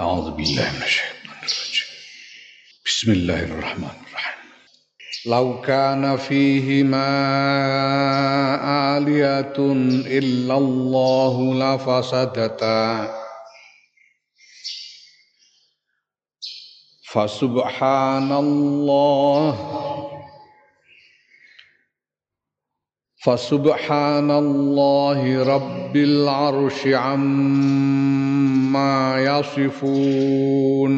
أعوذ 0.00 0.30
بالله 0.30 0.72
من 0.76 0.82
الشيطان 0.82 1.38
الرجيم. 1.42 1.86
بسم 2.86 3.12
الله 3.12 3.44
الرحمن 3.44 3.84
الرحيم. 3.84 4.50
لو 5.26 5.60
كان 5.60 6.16
فيهما 6.16 7.06
آلهة 8.96 9.54
إلا 10.06 10.56
الله 10.56 11.54
لفسدتا. 11.54 13.14
فسبحان 17.08 18.32
الله. 18.32 19.54
فسبحان 23.24 24.30
الله 24.30 25.42
رب 25.42 25.96
العرش 25.96 26.86
عما 26.86 28.23
يصفون. 29.18 30.94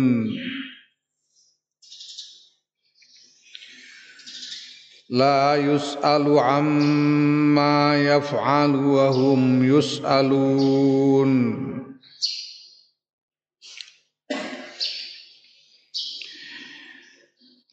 لا 5.10 5.56
يسأل 5.56 6.38
عما 6.38 8.02
يفعل 8.16 8.74
وهم 8.74 9.78
يسألون. 9.78 11.66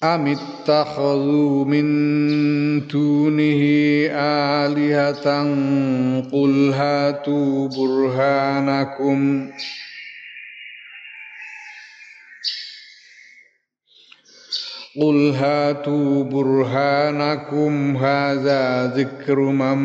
أم 0.04 0.28
اتخذوا 0.28 1.66
من 1.66 2.88
دونه 2.88 3.62
آلهة؟ 4.66 5.44
قل 6.32 6.74
هاتوا 6.74 7.68
برهانكم. 7.68 9.50
قل 15.02 15.30
هاتوا 15.36 16.24
برهانكم 16.24 17.98
هذا 17.98 18.88
ذكر 18.88 19.40
من 19.40 19.78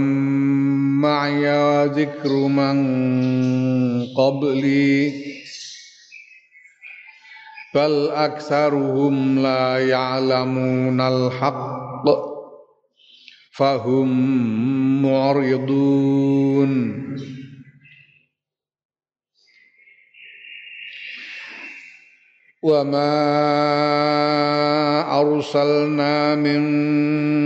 معي 1.00 1.58
وذكر 1.58 2.32
من 2.32 2.76
قبلي 4.16 5.12
بل 7.74 8.08
أكثرهم 8.08 9.38
لا 9.38 9.88
يعلمون 9.88 11.00
الحق 11.00 12.04
فهم 13.52 14.08
معرضون 15.02 17.07
وما 22.62 23.14
ارسلنا 25.20 26.34
من 26.34 26.62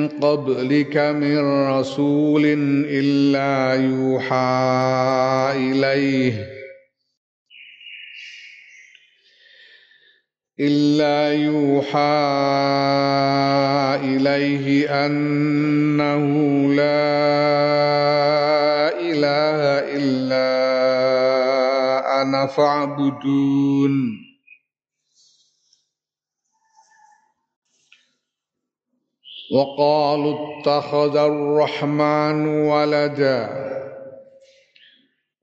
قبلك 0.09 0.97
من 0.97 1.69
رسول 1.69 2.43
الا 2.89 3.75
يوحى 3.85 5.53
اليه 5.57 6.49
الا 10.61 11.33
يوحى 11.33 11.99
اليه 14.05 15.07
انه 15.07 16.25
لا 16.75 17.13
اله 19.01 19.61
الا 19.97 20.53
أنا 22.23 22.47
فاعبدون 22.47 24.22
وقالوا 29.53 30.61
اتخذ 30.61 31.17
الرحمن 31.17 32.47
ولدا. 32.47 33.63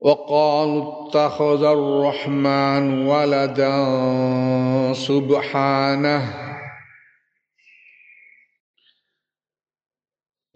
وقالوا 0.00 1.08
اتخذ 1.08 1.64
الرحمن 1.64 3.06
ولدا 3.06 3.72
سبحانه. 4.92 6.34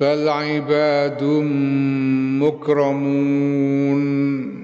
بل 0.00 0.28
عباد 0.28 1.22
مكرمون. 2.42 4.63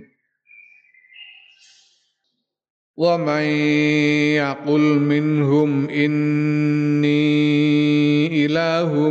ومن 2.97 3.41
يقل 4.35 4.99
منهم 4.99 5.89
إني 5.89 7.21
إله 8.45 9.09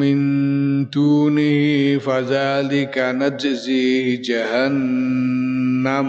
من 0.00 0.18
دونه 0.90 1.98
فذلك 1.98 2.98
نجزيه 2.98 4.22
جهنم 4.22 6.08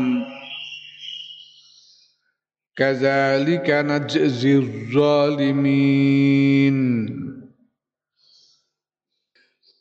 كذلك 2.76 3.70
نجزي 3.70 4.56
الظالمين 4.58 5.84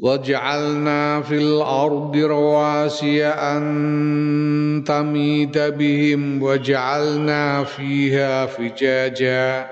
وجعلنا 0.00 1.22
في 1.22 1.34
الأرض 1.34 2.16
رواسي 2.16 3.26
أن 3.26 4.84
تميد 4.86 5.58
بهم 5.58 6.42
وجعلنا 6.42 7.64
فيها 7.64 8.46
فجاجاً. 8.46 9.66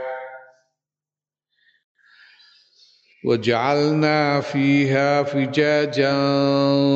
وجعلنا 3.25 4.41
فيها 4.41 5.23
فجاجا 5.23 6.13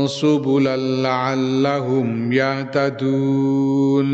سبلا 0.07 0.77
لعلهم 0.77 2.33
يهتدون. 2.33 4.09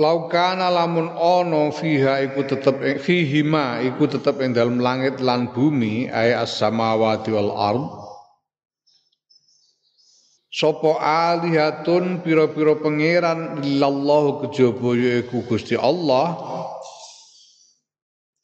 Laukana 0.00 0.72
lamun 0.72 1.12
ono 1.12 1.68
fiha 1.68 2.24
iku 2.24 2.48
tetep 2.48 2.80
fihima 3.04 3.84
iku 3.84 4.08
tetep 4.08 4.40
ing 4.40 4.56
dalam 4.56 4.80
langit 4.80 5.20
lan 5.20 5.52
bumi 5.52 6.08
ay 6.08 6.32
as-samawati 6.32 7.28
wal 7.28 7.52
ard. 7.52 7.84
Sopo 10.48 10.96
alihatun 10.96 12.24
piro-piro 12.24 12.80
pangeran 12.80 13.60
illallah 13.60 14.40
kejaba 14.40 14.96
yaiku 14.96 15.44
Gusti 15.44 15.76
Allah? 15.76 16.32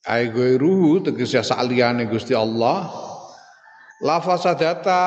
Ai 0.05 0.29
ruhu 0.31 1.00
tegese 1.00 1.41
saliyane 1.41 2.05
Gusti 2.05 2.37
Allah. 2.37 2.93
Lafasadata 4.05 5.02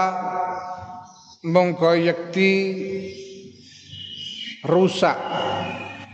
mongko 1.45 1.93
yekti 1.93 2.51
rusak 4.65 5.15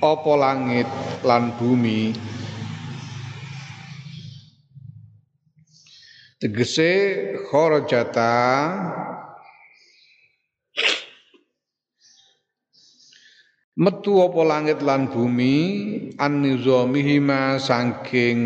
apa 0.06 0.32
langit 0.38 0.86
lan 1.26 1.58
bumi? 1.58 2.14
Tegese 6.38 6.94
kharajata 7.50 8.38
metu 13.82 14.22
apa 14.22 14.42
langit 14.46 14.86
lan 14.86 15.10
bumi? 15.10 15.58
An 16.22 16.46
nizamihima 16.46 17.58
saking 17.58 18.40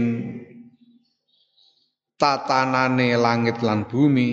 tatanane 2.16 3.20
langit 3.20 3.60
lan 3.60 3.84
bumi 3.84 4.32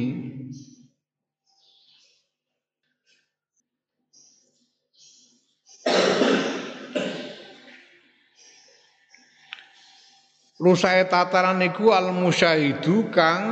Rusae 10.57 11.05
tataran 11.05 11.61
iku 11.61 11.93
al 11.93 12.17
musyahidu 12.17 13.13
kang 13.13 13.45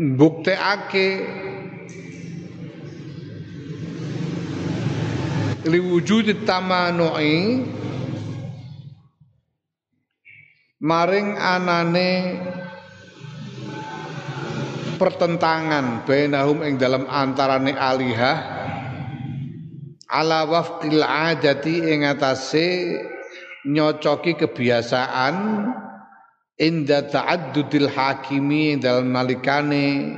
mbuktekake 0.00 1.08
liwujud 5.68 6.48
tamanu'i 6.48 7.68
maring 10.80 11.36
anane 11.36 12.12
pertentangan 14.96 16.08
bainahum 16.08 16.64
ing 16.64 16.80
dalam 16.80 17.04
antarane 17.04 17.76
alihah 17.76 18.55
ala 20.06 20.46
wafqil 20.46 21.02
adati 21.02 21.82
ing 21.82 22.06
atase 22.06 22.98
nyocoki 23.66 24.38
kebiasaan 24.38 25.36
inda 26.56 27.04
ta'addudil 27.04 27.90
hakimi 27.90 28.78
dalam 28.78 29.10
nalikane 29.10 30.14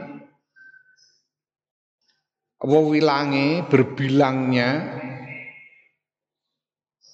wewilange 2.61 3.65
berbilangnya 3.73 4.69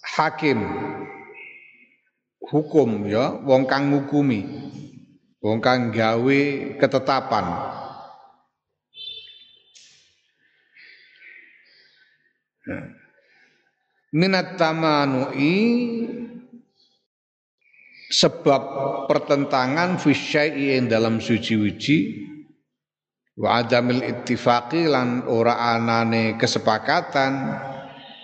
hakim 0.03 0.61
hukum 2.44 3.06
ya 3.06 3.38
wong 3.47 3.65
kang 3.70 3.94
ngukumi 3.94 4.41
wong 5.41 5.59
kang 5.62 5.94
gawe 5.94 6.41
ketetapan 6.81 7.47
minat 14.15 14.55
tamanu'i 14.55 15.57
sebab 18.15 18.63
pertentangan 19.11 19.99
fisyai 19.99 20.79
dalam 20.87 21.19
suci-wici 21.19 22.23
wa 23.35 23.59
adamil 23.59 24.07
ittifaqi 24.07 24.87
lan 24.87 25.27
ora 25.27 25.75
anane 25.75 26.39
kesepakatan 26.39 27.59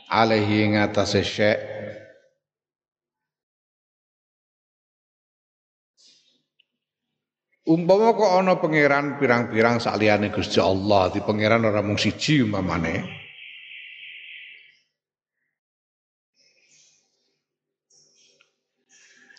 alaihi 0.07 0.79
ngatasé 0.79 1.23
syai' 1.27 1.71
Umpama 7.71 8.11
kok 8.19 8.35
ana 8.35 8.59
pangeran 8.59 9.15
pirang-pirang 9.15 9.79
saliyane 9.79 10.35
Gusti 10.35 10.59
Allah, 10.59 11.07
di 11.15 11.23
pangeran 11.23 11.63
ora 11.63 11.79
mung 11.79 11.95
siji 11.95 12.43
umpamane. 12.43 13.20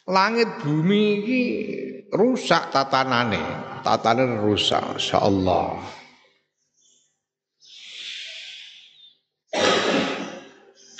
Langit 0.09 0.49
bumi 0.65 1.03
iki 1.21 1.41
rusak 2.09 2.73
tatanane, 2.73 3.41
tatanane 3.85 4.41
rusak 4.41 4.97
insyaallah. 4.97 5.99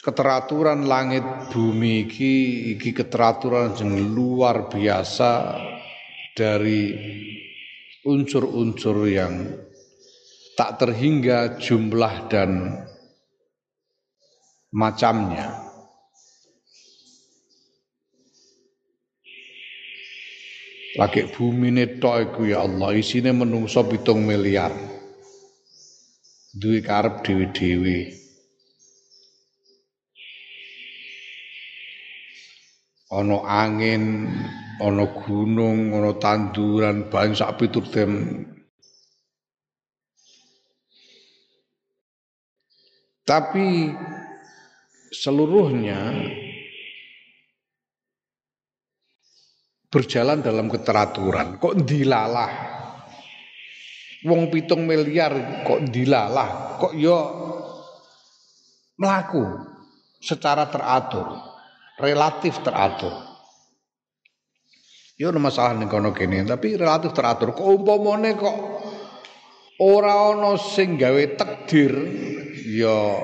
Keteraturan 0.01 0.89
langit 0.89 1.21
bumi 1.53 2.09
iki 2.09 2.33
iki 2.73 2.89
keteraturan 2.89 3.77
yang 3.77 3.93
luar 4.17 4.65
biasa 4.65 5.61
dari 6.33 6.89
unsur-unsur 8.01 9.05
yang 9.05 9.61
tak 10.57 10.81
terhingga 10.81 11.61
jumlah 11.61 12.29
dan 12.33 12.81
macamnya. 14.73 15.70
Lagi 20.99 21.23
bumi 21.31 21.71
tok 22.03 22.15
iku 22.19 22.41
ya 22.51 22.67
Allah 22.67 22.91
isine 22.91 23.31
menungso 23.31 23.79
pitung 23.87 24.27
miliar. 24.27 24.75
Duwe 26.51 26.83
karep 26.83 27.23
dewi-dewi. 27.23 28.11
Ono 33.15 33.43
angin, 33.47 34.27
ono 34.83 35.05
gunung, 35.15 35.95
ono 35.95 36.19
tanduran, 36.19 37.07
banyak 37.07 37.39
sak 37.39 37.55
piturtem. 37.55 38.43
Tapi 43.23 43.95
seluruhnya 45.15 46.19
berjalan 49.91 50.39
dalam 50.39 50.71
keteraturan. 50.71 51.59
Kok 51.59 51.75
dilalah? 51.83 52.51
Wong 54.23 54.47
pitung 54.47 54.87
miliar 54.87 55.61
kok 55.67 55.83
dilalah? 55.91 56.79
Kok 56.79 56.93
yo 56.95 57.17
melaku 58.95 59.43
secara 60.23 60.71
teratur, 60.71 61.27
relatif 61.99 62.63
teratur. 62.63 63.11
Yo 65.19 65.29
masalah 65.37 65.77
ning 65.77 65.91
kono 65.91 66.15
kene, 66.15 66.47
tapi 66.47 66.79
relatif 66.79 67.11
teratur. 67.11 67.53
Kok 67.53 67.67
umpamane 67.81 68.31
kok 68.39 68.57
ora 69.81 70.31
ana 70.31 70.55
sing 70.55 70.95
gawe 70.95 71.23
takdir 71.33 71.93
yo 72.69 73.17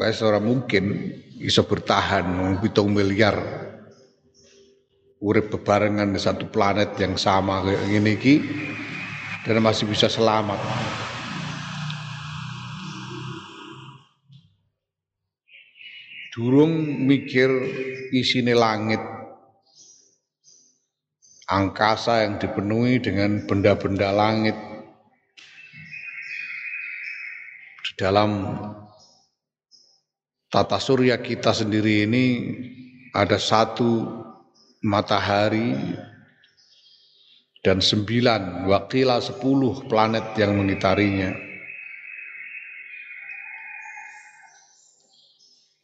wes 0.00 0.18
ora 0.24 0.40
mungkin 0.40 1.12
iso 1.36 1.68
bertahan 1.68 2.56
pitung 2.64 2.96
miliar 2.96 3.36
urip 5.22 5.54
bebarengan 5.54 6.10
di 6.10 6.18
satu 6.18 6.50
planet 6.50 6.98
yang 6.98 7.14
sama 7.14 7.62
kayak 7.62 7.86
gini 7.86 8.12
ki 8.18 8.34
dan 9.46 9.62
masih 9.62 9.86
bisa 9.86 10.10
selamat. 10.10 10.58
Durung 16.34 17.06
mikir 17.06 17.50
isine 18.10 18.56
langit 18.56 18.98
angkasa 21.46 22.24
yang 22.24 22.40
dipenuhi 22.40 22.98
dengan 22.98 23.44
benda-benda 23.44 24.08
langit 24.10 24.56
di 27.84 27.92
dalam 28.00 28.48
tata 30.48 30.80
surya 30.80 31.20
kita 31.20 31.52
sendiri 31.52 32.08
ini 32.08 32.24
ada 33.12 33.36
satu 33.36 34.22
matahari 34.82 35.74
dan 37.62 37.78
sembilan 37.78 38.66
wakila 38.66 39.22
sepuluh 39.22 39.86
planet 39.86 40.34
yang 40.34 40.58
mengitarinya. 40.58 41.30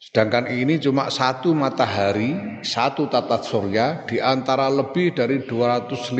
Sedangkan 0.09 0.49
ini 0.49 0.81
cuma 0.81 1.07
satu 1.13 1.53
matahari, 1.53 2.33
satu 2.65 3.07
tata 3.07 3.39
surya 3.39 4.09
di 4.09 4.17
antara 4.17 4.65
lebih 4.67 5.13
dari 5.13 5.45
250 5.45 6.19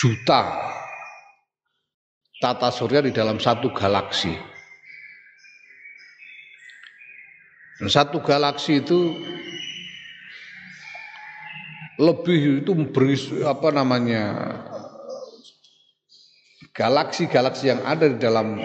juta 0.00 0.42
tata 2.40 2.68
surya 2.72 3.04
di 3.04 3.12
dalam 3.12 3.36
satu 3.36 3.70
galaksi. 3.70 4.32
Dan 7.78 7.88
satu 7.92 8.24
galaksi 8.24 8.80
itu 8.80 9.12
lebih 11.98 12.66
itu 12.66 12.72
beri 12.90 13.14
apa 13.46 13.68
namanya 13.70 14.24
galaksi-galaksi 16.74 17.70
yang 17.70 17.86
ada 17.86 18.10
di 18.10 18.18
dalam 18.18 18.58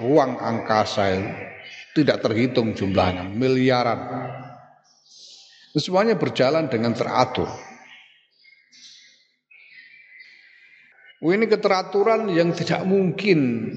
ruang 0.00 0.40
angkasa 0.40 1.04
itu 1.12 1.28
tidak 1.90 2.22
terhitung 2.22 2.72
jumlahnya 2.72 3.26
miliaran. 3.26 4.00
Semuanya 5.74 6.18
berjalan 6.18 6.66
dengan 6.66 6.94
teratur. 6.94 7.46
Ini 11.20 11.46
keteraturan 11.46 12.32
yang 12.32 12.56
tidak 12.56 12.82
mungkin. 12.88 13.70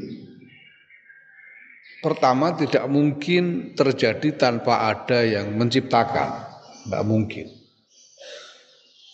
Pertama 1.99 2.55
tidak 2.55 2.87
mungkin 2.87 3.75
terjadi 3.75 4.35
tanpa 4.35 4.91
ada 4.91 5.23
yang 5.23 5.51
menciptakan. 5.55 6.52
Tidak 6.83 7.03
mungkin. 7.07 7.47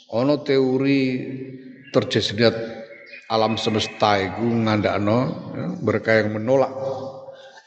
Ono 0.10 0.42
teori 0.42 1.02
terjadinya 1.94 2.50
alam 3.30 3.62
semesta 3.62 4.18
itu 4.18 4.42
ngandakno 4.42 5.20
ya, 5.54 5.66
mereka 5.86 6.18
yang 6.18 6.34
menolak 6.34 6.74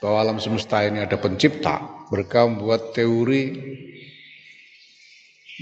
bahwa 0.02 0.18
alam 0.18 0.38
semesta 0.42 0.82
ini 0.82 1.06
ada 1.06 1.14
pencipta. 1.22 2.06
Mereka 2.10 2.50
membuat 2.50 2.90
teori 2.90 3.54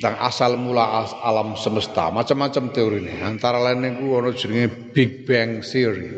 tentang 0.01 0.17
asal 0.25 0.57
mula 0.57 1.05
alam 1.21 1.53
semesta. 1.61 2.09
Macam-macam 2.09 2.73
teori 2.73 3.05
ini. 3.05 3.21
Antara 3.21 3.61
lain 3.61 3.85
itu 3.85 4.09
ono 4.09 4.33
jenenge 4.33 4.97
Big 4.97 5.29
Bang 5.29 5.61
Theory. 5.61 6.09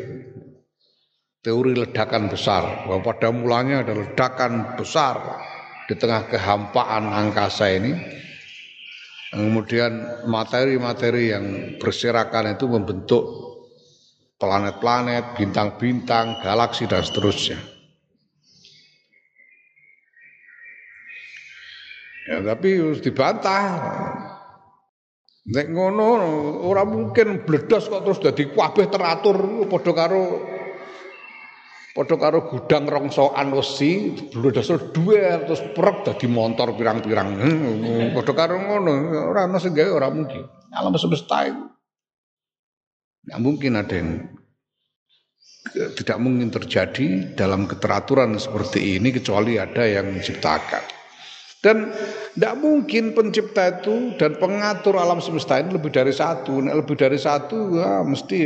Teori 1.43 1.75
ledakan 1.75 2.31
besar. 2.31 2.87
Bahwa 2.87 3.03
pada 3.03 3.35
mulanya 3.35 3.83
ada 3.83 3.91
ledakan 3.91 4.79
besar 4.79 5.19
di 5.87 5.95
tengah 5.99 6.31
kehampaan 6.31 7.11
angkasa 7.11 7.67
ini 7.75 7.91
kemudian 9.33 10.23
materi-materi 10.29 11.33
yang 11.33 11.45
berserakan 11.81 12.53
itu 12.53 12.69
membentuk 12.69 13.23
planet-planet, 14.37 15.39
bintang-bintang, 15.39 16.43
galaksi 16.43 16.85
dan 16.85 17.01
seterusnya. 17.01 17.57
Ya, 22.23 22.39
tapi 22.39 22.79
harus 22.79 23.03
dibantah. 23.03 23.63
Nek 25.43 25.67
ngono 25.75 26.07
ora 26.63 26.87
mungkin 26.87 27.43
bledos 27.43 27.91
kok 27.91 28.07
terus 28.07 28.23
dadi 28.23 28.47
kabeh 28.47 28.87
teratur 28.87 29.67
padha 29.67 29.91
karo 29.91 30.23
Padha 31.93 32.17
karo 32.17 32.49
gudang 32.49 32.89
rongsokan 32.89 33.53
wesi, 33.53 34.17
bledasel 34.33 34.89
dhuwur 34.89 35.45
terus 35.45 35.61
prek 35.77 36.01
dadi 36.01 36.25
montor 36.25 36.73
pirang-pirang. 36.73 37.37
Hmm, 37.37 38.17
padha 38.17 38.33
karo 38.33 38.57
ngono, 38.57 39.13
ora 39.29 39.45
ana 39.45 39.61
sing 39.61 39.77
gawe 39.77 40.09
mungkin. 40.09 40.41
Alam 40.73 40.97
semesta 40.97 41.45
itu. 41.45 41.69
Nggak 43.29 43.39
mungkin 43.45 43.71
ada 43.77 43.93
yang 43.93 44.09
tidak 45.73 46.17
mungkin 46.17 46.49
terjadi 46.49 47.37
dalam 47.37 47.69
keteraturan 47.69 48.41
seperti 48.41 48.97
ini 48.97 49.13
kecuali 49.13 49.61
ada 49.61 49.85
yang 49.85 50.17
menciptakan. 50.17 50.83
Dan 51.63 51.95
tidak 52.35 52.59
mungkin 52.59 53.15
pencipta 53.15 53.79
itu 53.79 54.17
dan 54.19 54.35
pengatur 54.35 54.99
alam 54.99 55.23
semesta 55.23 55.61
ini 55.61 55.77
lebih 55.77 55.95
dari 55.95 56.11
satu. 56.11 56.59
Lebih 56.59 56.97
dari 56.99 57.15
satu 57.15 57.79
ya, 57.79 58.03
mesti 58.03 58.37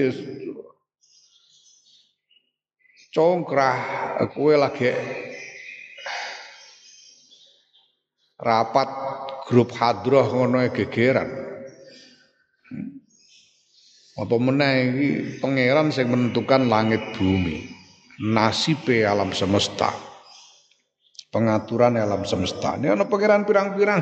congkrah 3.12 3.78
kue 4.32 4.56
lagi 4.56 4.92
rapat 8.38 8.90
grup 9.50 9.74
hadroh 9.74 10.28
ngono 10.30 10.62
gegeran. 10.70 11.30
Apa 14.18 14.34
meneh 14.42 14.74
iki 14.90 15.08
pangeran 15.38 15.94
sing 15.94 16.10
menentukan 16.10 16.66
langit 16.66 17.02
bumi 17.14 17.70
nasibe 18.18 19.06
alam 19.06 19.30
semesta 19.30 19.94
pengaturan 21.30 22.02
alam 22.02 22.26
semesta. 22.26 22.82
Ini 22.82 22.98
ana 22.98 23.06
pangeran 23.06 23.46
pirang-pirang. 23.46 24.02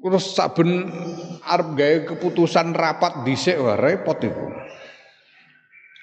Terus 0.00 0.24
saben 0.32 0.88
arep 1.44 1.68
gawe 1.76 1.96
keputusan 2.08 2.72
rapat 2.72 3.20
dhisik 3.28 3.60
repot 3.60 4.16
itu 4.24 4.44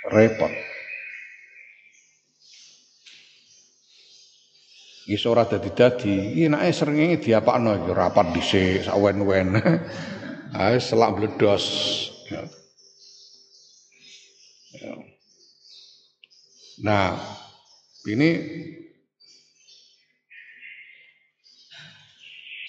repot. 0.08 0.52
Iso 5.08 5.32
ora 5.32 5.48
dadi-dadi, 5.48 6.36
iki 6.36 6.52
nek 6.52 6.68
srengenge 6.76 7.24
diapakno 7.24 7.80
iki 7.80 7.92
rapat 7.96 8.28
dhisik 8.36 8.92
sawen-wen. 8.92 9.56
Ah 10.52 10.76
selak 10.84 11.16
bledos. 11.16 11.66
Ya. 12.28 12.44
Ya. 14.84 14.94
Nah, 16.84 17.16
ini 18.04 18.30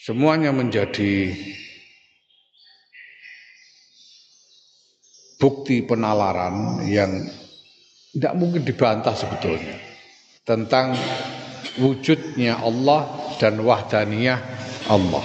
semuanya 0.07 0.54
menjadi 0.54 1.35
bukti 5.38 5.87
penalaran 5.87 6.83
yang 6.85 7.23
tidak 8.12 8.35
mungkin 8.35 8.66
dibantah 8.66 9.14
sebetulnya 9.14 9.78
tentang 10.42 10.99
wujudnya 11.78 12.59
Allah 12.59 13.07
dan 13.38 13.62
wahdaniyah 13.62 14.40
Allah. 14.90 15.23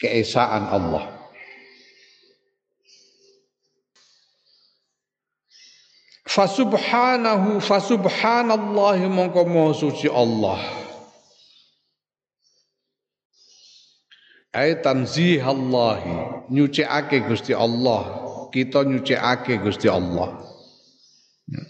Keesaan 0.00 0.66
Allah. 0.66 1.04
Fasubhanahu 6.26 7.60
fasubhanallahi 7.60 9.04
mongko 9.12 9.76
suci 9.76 10.08
Allah. 10.08 10.81
Ay 14.52 14.76
tanzihallahi 14.84 16.48
nyucikake 16.52 17.24
Gusti 17.24 17.56
Allah 17.56 18.04
kita 18.52 18.84
nyucikake 18.84 19.56
Gusti 19.64 19.88
Allah 19.88 20.36
ya. 21.48 21.64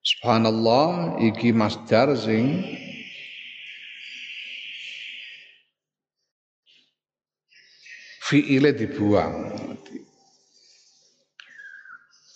Subhanallah 0.00 1.20
iki 1.20 1.52
masdar 1.52 2.16
sing 2.16 2.64
fiile 8.24 8.72
dibuang 8.72 9.52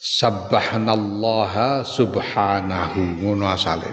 Sabbahnallaha 0.03 1.87
subhanahu 1.87 3.23
ngono 3.23 3.47
asale. 3.47 3.91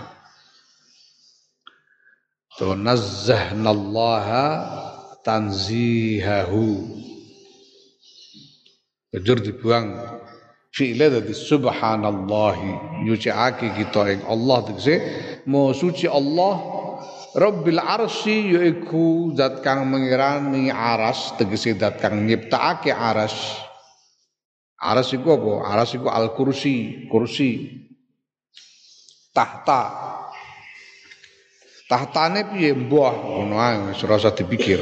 To 2.58 2.74
nazzahnallaha 2.74 4.46
tanzihahu. 5.30 6.66
Bejur 9.14 9.38
dibuang. 9.38 9.94
Fi'ile 10.74 11.14
dadi 11.14 11.34
subhanallahi. 11.38 13.06
Nyucikake 13.06 13.78
kita 13.78 14.10
ing 14.10 14.22
Allah. 14.26 14.58
Tegese 14.66 14.96
mau 15.46 15.70
suci 15.74 16.10
Allah 16.10 16.82
Rabbil 17.30 17.78
arsy 17.78 18.58
yaiku 18.58 19.38
zat 19.38 19.62
kang 19.62 19.86
mengirani 19.86 20.74
aras. 20.74 21.38
Tegese 21.38 21.78
zat 21.78 22.02
kang 22.02 22.26
nyiptakake 22.26 22.90
aras. 22.90 23.62
Aras 24.82 25.14
iku 25.14 25.38
apa? 25.38 25.54
Aras 25.78 25.94
iku 25.94 26.10
al 26.10 26.34
kursi, 26.34 27.06
kursi. 27.06 27.70
Tahta. 29.30 30.10
Tahtane 31.86 32.50
piye? 32.50 32.74
Mbah 32.74 33.14
ngono 33.14 33.56
ae 33.62 33.94
dipikir. 34.34 34.82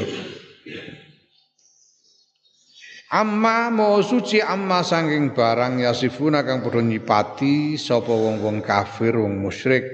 Amma 3.08 3.72
mau 3.72 4.04
suci 4.04 4.36
amma 4.36 4.84
sangking 4.84 5.32
barang 5.32 5.80
yasifuna 5.80 6.44
kang 6.44 6.60
padha 6.60 6.84
nyipati 6.84 7.80
sapa 7.80 8.12
wong-wong 8.12 8.60
kafir 8.60 9.16
wong 9.16 9.40
musyrik. 9.40 9.88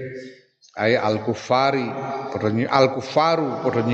Ay 0.74 0.98
al 0.98 1.22
kufari 1.22 1.86
padha 2.34 2.50
al 2.74 2.90
kufaru 2.90 3.62
padha 3.62 3.86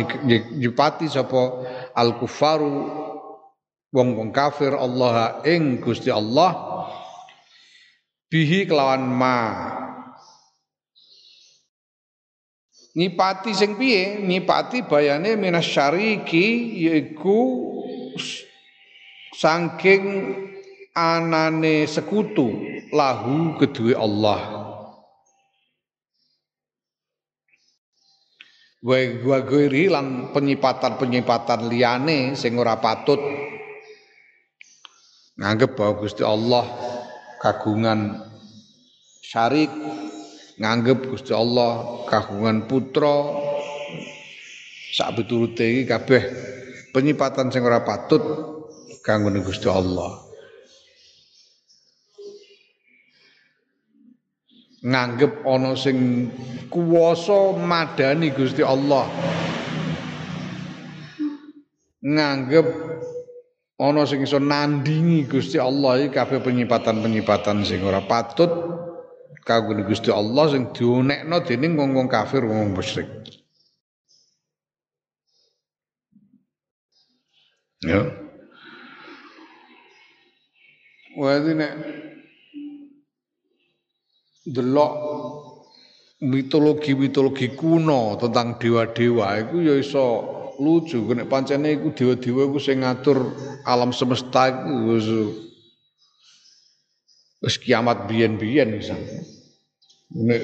nyipati 0.56 1.04
sapa 1.12 1.68
al 1.92 2.16
kufaru 2.16 2.72
wong-wong 3.92 4.32
kafir 4.32 4.72
Allah 4.72 5.44
ing 5.44 5.84
Gusti 5.84 6.08
Allah. 6.08 6.56
Bihi 8.32 8.64
kelawan 8.64 9.04
ma 9.04 9.37
nyipati 12.97 13.50
sing 13.54 13.78
piye? 13.78 14.23
Nyipati 14.23 14.82
bayane 14.87 15.37
minasyariki 15.38 16.47
yaiku 16.87 17.70
saking 19.35 20.04
anane 20.94 21.87
sekutu 21.87 22.50
lahu 22.90 23.54
kedue 23.56 23.94
Allah. 23.94 24.61
Wa 28.80 29.38
ghairi 29.44 29.92
lan 29.92 30.32
penyipatan-penyipatan 30.32 31.68
liyane 31.68 32.32
sing 32.32 32.56
ora 32.56 32.80
patut. 32.80 33.20
Nganggep 35.37 35.76
bahwa 35.76 36.00
Gusti 36.00 36.25
Allah 36.25 36.64
kagungan 37.40 38.25
syarik 39.25 39.73
nganggep 40.61 41.09
Gusti 41.09 41.33
Allah 41.33 42.05
kagungan 42.05 42.69
putra 42.69 43.33
sak 44.93 45.17
piturute 45.17 45.64
iki 45.64 45.88
kabeh 45.88 46.23
penyipatan 46.93 47.49
sing 47.49 47.64
ora 47.64 47.81
patut 47.81 48.21
kanggo 49.00 49.33
Gusti 49.40 49.73
Allah. 49.73 50.21
Nganggep 54.81 55.45
ana 55.45 55.73
sing 55.76 56.29
kuwasa 56.69 57.57
madani 57.57 58.29
Gusti 58.33 58.61
Allah. 58.61 59.09
Nganggep 62.05 62.69
ana 63.81 64.05
sing 64.05 64.25
iso 64.25 64.37
nandingi 64.37 65.25
Gusti 65.25 65.57
Allah 65.57 66.05
iki 66.05 66.17
kabeh 66.17 66.45
penyipatan-penyipatan 66.45 67.64
sing 67.64 67.81
ora 67.81 68.05
patut 68.05 68.52
kanggo 69.50 69.75
Gusti 69.83 70.14
Allah 70.14 70.47
sing 70.47 70.71
dionekno 70.71 71.42
dening 71.42 71.75
wong-wong 71.75 72.07
kafir 72.07 72.47
wong 72.47 72.71
musyrik. 72.71 73.11
Ya. 77.83 78.07
Wah 81.19 81.42
nek 81.42 81.73
delok 84.47 84.92
mitologi-mitologi 86.23 87.59
kuno 87.59 88.14
tentang 88.21 88.61
dewa-dewa 88.61 89.40
itu 89.40 89.57
ya 89.66 89.75
iso 89.75 90.04
lucu 90.61 91.00
nek 91.11 91.26
pancene 91.26 91.75
iku 91.75 91.90
dewa-dewa 91.90 92.47
iku 92.47 92.59
sing 92.62 92.85
ngatur 92.87 93.19
alam 93.66 93.90
semesta 93.90 94.52
iku 94.52 94.95
wis 97.40 97.57
kiamat 97.57 98.04
biyen-biyen 98.04 98.76
misalnya. 98.76 99.39
Nek 100.11 100.43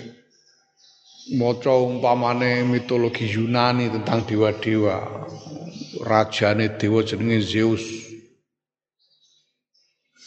maca 1.35 1.75
umpamane 1.75 2.63
mitologi 2.71 3.27
Yunani 3.27 3.91
tentang 3.91 4.23
dewa-dewa, 4.23 5.27
rajane 6.07 6.79
dewa 6.79 7.03
jenenge 7.03 7.43
Zeus. 7.43 7.83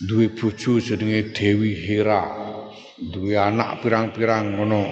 Duwe 0.03 0.27
bojo 0.35 0.79
jenenge 0.83 1.31
Dewi 1.31 1.71
Hera. 1.71 2.23
Duwe 2.99 3.39
anak 3.39 3.79
pirang-pirang 3.79 4.59
ngono. 4.59 4.83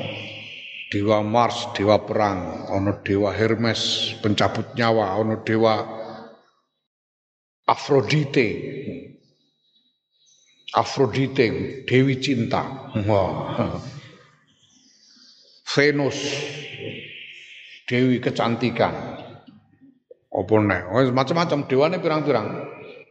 Dewa 0.91 1.19
Mars 1.23 1.67
dewa 1.75 1.99
perang. 2.07 2.71
Ono 2.71 3.03
dewa 3.03 3.35
Hermes 3.35 4.15
pencabut 4.23 4.79
nyawa. 4.79 5.19
Ono 5.19 5.43
dewa 5.43 5.75
Afrodite. 7.67 8.47
Afrodite 10.71 11.83
dewi 11.83 12.15
cinta. 12.23 12.91
Wah 13.03 13.96
Venus. 15.75 16.17
Dewi 17.87 18.19
kecantikan. 18.23 18.93
Apa 20.31 20.53
nih 20.59 21.11
macam-macam. 21.11 21.67
Dewane 21.67 21.97
pirang-pirang. 21.99 22.47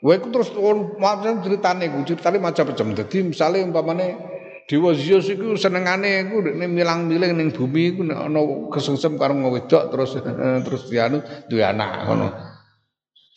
Gue 0.01 0.17
terus 0.21 0.53
macam 1.01 1.43
ceritane, 1.43 1.89
ceritane 2.05 2.39
macam-macam. 2.39 2.87
Jadi 2.95 3.19
misalnya 3.33 3.65
umpamane 3.65 4.37
Dewa 4.67 4.91
Zeus 4.99 5.31
iku 5.31 5.55
senengane 5.55 6.27
iku 6.27 6.43
nek 6.43 6.67
milang-miling 6.67 7.39
ning 7.39 7.49
bumi 7.55 7.95
iku 7.95 8.03
nek 8.03 8.19
ana 8.19 8.43
kesengsem 8.75 9.15
karo 9.15 9.39
wedok 9.47 9.95
terus 9.95 10.19
terus 10.67 10.91
dianu 10.91 11.23
duwe 11.47 11.63
anak 11.63 12.03
ngono. 12.03 12.29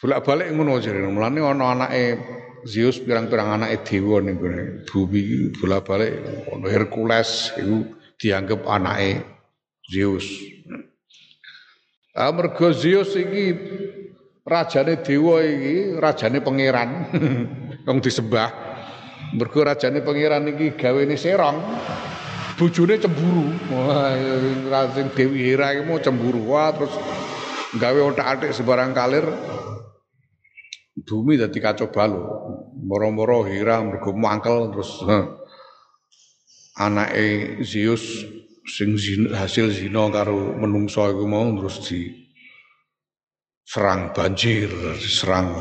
Bolak-balik 0.01 0.49
ngono 0.57 0.81
jare. 0.81 1.05
Mulane 1.05 1.37
ana 1.45 1.65
anake 1.77 2.03
Zeus 2.65 2.97
pirang-pirang 2.97 3.61
anake 3.61 3.85
dewa 3.85 4.25
ning 4.25 4.41
bumi. 4.89 5.53
Bolak-balik 5.53 6.13
Hercules 6.65 7.53
iku 7.61 7.85
dianggap 8.19 8.67
anake 8.67 9.23
Zeus. 9.87 10.27
Ah 12.13 12.35
mergo 12.35 12.69
Zeus 12.75 13.15
iki 13.15 13.55
rajane 14.43 14.99
dewa 14.99 15.39
iki, 15.39 15.95
rajane 15.95 16.43
pangeran 16.43 16.89
wong 17.87 17.97
disembah. 18.03 18.51
Mergo 19.33 19.63
rajane 19.63 20.03
pangeran 20.03 20.51
iki 20.51 20.75
gawene 20.75 21.15
serong. 21.15 21.57
Bojone 22.59 22.99
cemburu. 22.99 23.55
Wah, 23.71 24.11
sing 24.91 25.07
Dewi 25.15 25.47
Hera 25.47 25.71
iki 25.71 25.87
mau 25.87 25.95
cemburu. 25.95 26.43
Wah, 26.51 26.75
terus 26.75 26.91
gawe 27.79 27.99
otak-atik 28.11 28.51
sebarang 28.51 28.91
kalir 28.91 29.23
bumi 31.07 31.39
dadi 31.39 31.63
kacau 31.63 31.87
balau. 31.87 32.27
Moro-moro 32.83 33.47
Hera 33.47 33.79
mergo 33.79 34.11
mangkel 34.11 34.75
terus 34.75 34.99
anake 36.79 37.59
Zeus 37.67 38.23
sing 38.63 38.95
hasil 39.35 39.75
zina 39.75 40.07
karo 40.07 40.55
menungso 40.55 41.03
iku 41.11 41.27
mau 41.27 41.43
terus 41.59 41.83
di 41.89 42.29
serang 43.69 44.09
banjir, 44.15 44.71
serang 44.97 45.53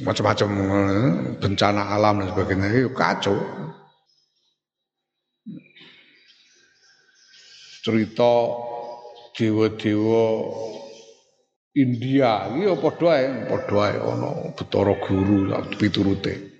macam-macam 0.00 0.48
bencana 1.42 1.92
alam 1.92 2.24
dan 2.24 2.32
sebagainya 2.32 2.68
itu 2.72 2.90
kacau. 2.96 3.36
Cerita 7.84 8.32
dewa-dewa 9.36 10.24
India 11.76 12.48
iki 12.48 12.64
ya 12.64 12.72
padha 12.80 13.08
ae, 13.12 13.28
padha 13.44 13.80
ae 13.92 13.96
ana 14.00 14.30
Betara 14.56 14.94
Guru 15.04 15.52
piturute. 15.76 16.53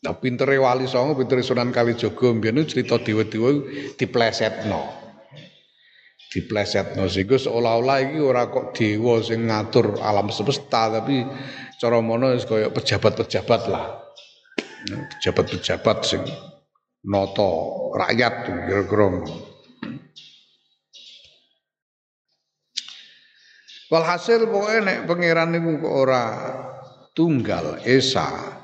Nah 0.00 0.16
pintere 0.16 0.56
Wali 0.56 0.88
Songo, 0.88 1.12
pintere 1.12 1.44
Sunan 1.44 1.76
Kalijaga 1.76 2.32
mbiyen 2.32 2.64
cerita 2.64 2.96
dewa-dewa 2.96 3.52
diplesetno 4.00 5.00
diplesetno 6.30 7.10
sehingga 7.10 7.36
seolah-olah 7.42 7.98
iki 8.06 8.18
ora 8.22 8.46
kok 8.46 8.70
dewa 8.78 9.18
sing 9.18 9.50
ngatur 9.50 9.98
alam 9.98 10.30
semesta 10.30 10.86
tapi 10.86 11.26
cara 11.74 11.98
mono 11.98 12.30
wis 12.30 12.46
kaya 12.46 12.70
pejabat-pejabat 12.70 13.62
lah. 13.66 13.98
Pejabat-pejabat 15.18 15.98
sing 16.06 16.22
noto 17.02 17.50
rakyat 17.98 18.46
kira-kira. 18.46 19.06
Walhasil 23.90 24.46
pokoknya 24.46 24.78
nek 24.86 24.98
pangeran 25.10 25.58
kok 25.82 25.90
ora 25.90 26.24
tunggal 27.10 27.82
esa 27.82 28.59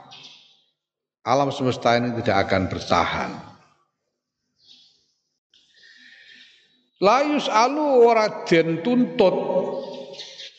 alam 1.27 1.51
semesta 1.51 1.99
ini 1.99 2.15
tidak 2.23 2.47
akan 2.47 2.63
bertahan. 2.71 3.31
Layus 7.03 7.51
alu 7.51 8.07
ora 8.09 8.47
den 8.49 8.81
tuntut 8.81 9.37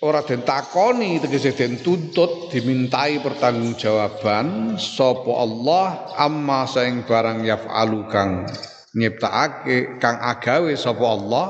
ora 0.06 0.22
den 0.22 0.46
takoni 0.46 1.18
tegese 1.18 1.58
den 1.58 1.82
tuntut 1.82 2.54
dimintai 2.54 3.18
pertanggungjawaban 3.26 4.78
sapa 4.78 5.32
Allah 5.34 6.14
amma 6.14 6.70
saing 6.70 7.10
barang 7.10 7.42
yafalu 7.42 8.06
kang 8.14 8.46
nyiptakake 8.94 9.98
kang 9.98 10.22
agawe 10.22 10.70
sapa 10.78 11.02
Allah 11.02 11.48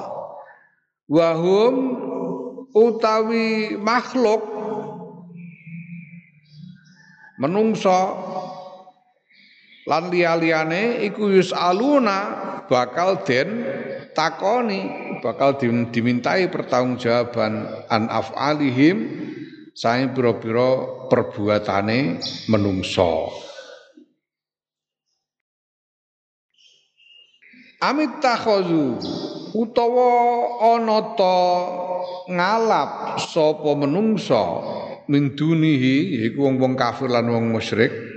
wahum 1.11 1.75
utawi 2.71 3.75
makhluk 3.75 4.39
menungso 7.43 7.99
lan 9.87 10.11
liya-liyane 10.11 11.07
iku 11.07 11.31
yusaluna 11.31 12.19
bakal 12.67 13.23
den 13.23 13.63
takoni 14.11 15.15
bakal 15.23 15.55
dimintai 15.89 16.51
pertanggungjawaban 16.51 17.87
an 17.87 18.11
afalihim 18.11 18.97
sae 19.71 20.11
pira-pira 20.11 21.07
perbuatane 21.07 22.19
menungso. 22.51 23.31
Amit 27.77 28.19
takhazu 28.19 28.97
utawa 29.53 30.09
ana 30.75 31.13
ta 31.13 31.37
ngalap 32.25 33.21
sapa 33.21 33.71
menungso 33.77 34.43
min 35.05 35.37
dunihi 35.37 36.33
wong-wong 36.35 36.73
kafir 36.73 37.05
lan 37.05 37.29
wong 37.29 37.53
musyrik 37.53 38.16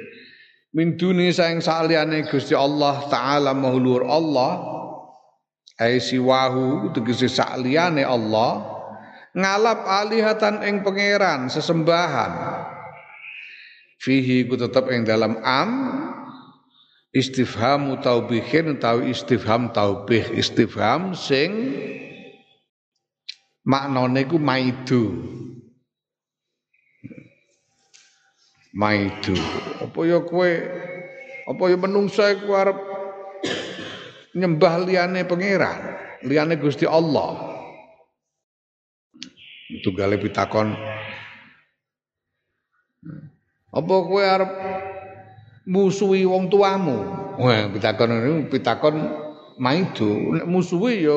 min 0.70 0.94
duni 0.94 1.34
saing 1.34 1.58
saliyane 1.58 2.30
Gusti 2.30 2.54
Allah 2.54 3.06
taala 3.10 3.50
mahulur 3.54 4.06
Allah 4.06 4.62
ai 5.80 5.98
siwahu 5.98 6.94
tegese 6.94 7.26
sakliyane 7.26 8.06
Allah 8.06 8.78
ngalap 9.34 9.86
alihatan 9.86 10.62
ing 10.66 10.82
pangeran 10.82 11.46
sesembahan. 11.50 12.32
Fihi 14.00 14.48
ku 14.48 14.56
tetep 14.56 14.88
ing 14.88 15.04
dalam 15.04 15.36
am 15.44 15.70
istifham 17.12 18.00
taubihin 18.00 18.78
utawi 18.78 19.12
istifham 19.12 19.74
taubih 19.74 20.24
istifham 20.32 21.12
sing 21.12 21.52
maknane 23.66 24.24
ku 24.24 24.40
maidu 24.40 25.04
maidu 28.70 29.34
apa 29.82 29.98
ya 30.06 30.18
kowe 30.22 30.50
apa 31.50 31.62
ya 31.66 31.76
menungso 31.76 32.22
iku 32.22 32.54
arep 32.54 32.78
nyembah 34.34 34.86
liyane 34.86 35.26
pangeran, 35.26 35.78
liyane 36.22 36.54
Gusti 36.58 36.86
Allah. 36.86 37.50
Itu 39.70 39.94
gale 39.94 40.18
pitakon 40.18 40.74
Apa 43.70 43.94
kowe 44.02 44.18
arep 44.22 44.50
musuhi 45.66 46.26
wong 46.26 46.50
tuamu? 46.50 46.98
Wah, 47.38 47.70
pitakon 47.70 48.50
pitakon 48.50 48.96
maido 49.62 50.10
nek 50.34 50.46
musuhi 50.50 51.06
ya 51.06 51.14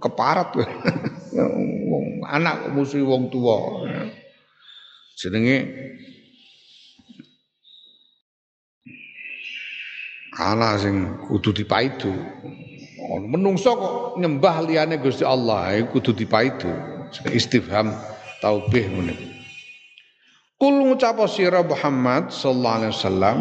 keparat 0.00 0.56
anak 2.36 2.72
musuhi 2.72 3.04
wong 3.04 3.28
tua. 3.28 3.84
Jenenge 5.20 5.56
ana 10.40 10.80
sing 10.80 11.20
kudu 11.28 11.52
dipaidu. 11.52 12.08
Menungso 13.28 13.76
kok 13.76 13.94
nyembah 14.16 14.64
liyane 14.64 14.96
Gusti 14.96 15.28
Allah 15.28 15.76
kudu 15.92 16.16
dipaidu. 16.16 16.72
Istifham 17.28 17.92
taubih 18.40 18.88
ngene. 18.88 19.14
Kul 20.56 20.88
ngucap 20.88 21.20
sira 21.28 21.60
Muhammad 21.64 22.32
sallallahu 22.32 22.76
alaihi 22.84 22.92
wasallam 22.92 23.38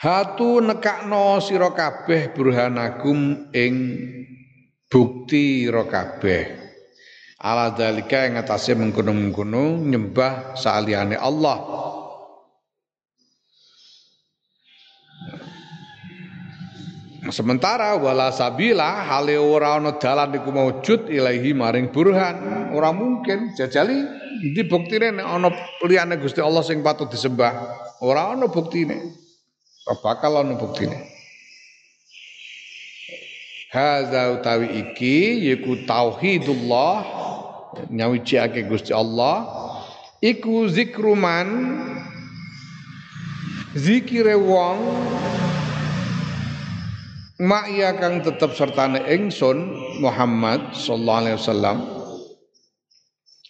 Hatu 0.00 0.64
nekakno 0.64 1.44
sira 1.44 1.76
kabeh 1.76 2.32
burhanakum 2.32 3.52
ing 3.52 3.74
bukti 4.88 5.68
ira 5.68 5.84
kabeh. 5.84 6.56
Ala 7.36 7.76
dalika 7.76 8.24
ing 8.24 8.40
atase 8.40 8.72
mengkono-mengkono 8.80 9.76
nyembah 9.76 10.56
saliyane 10.56 11.20
Allah. 11.20 11.89
Sementara 17.28 18.00
wala 18.00 18.32
sabila 18.32 19.04
hale 19.04 19.36
ora 19.36 19.76
ana 19.76 20.00
dalan 20.00 20.32
iku 20.40 20.48
maujud 20.48 21.12
ilahi 21.12 21.52
maring 21.52 21.92
burhan. 21.92 22.72
Ora 22.72 22.96
mungkin 22.96 23.52
jajali 23.52 24.08
di 24.56 24.64
buktine 24.64 25.12
nek 25.20 25.26
ana 25.28 25.52
liyane 25.84 26.16
Gusti 26.16 26.40
Allah 26.40 26.64
sing 26.64 26.80
patut 26.80 27.12
disembah. 27.12 27.52
Ora 28.00 28.32
ana 28.32 28.48
buktine 28.48 28.96
bakal 30.00 30.40
ana 30.40 30.54
buktine 30.56 30.96
Hadza 33.70 34.34
utawi 34.34 34.66
iki 34.82 35.46
yiku 35.46 35.86
tauhidullah 35.86 37.06
nyawijiake 37.86 38.66
Gusti 38.66 38.90
Allah 38.90 39.46
iku 40.18 40.66
zikruman 40.66 41.78
zikire 43.78 44.34
wong 44.34 44.78
Ma'ya 47.40 47.96
kang 47.96 48.20
tetep 48.20 48.52
sertane 48.52 49.00
ingsun 49.08 49.72
Muhammad 50.04 50.76
sallallahu 50.76 51.20
alaihi 51.24 51.36
wasallam 51.40 51.76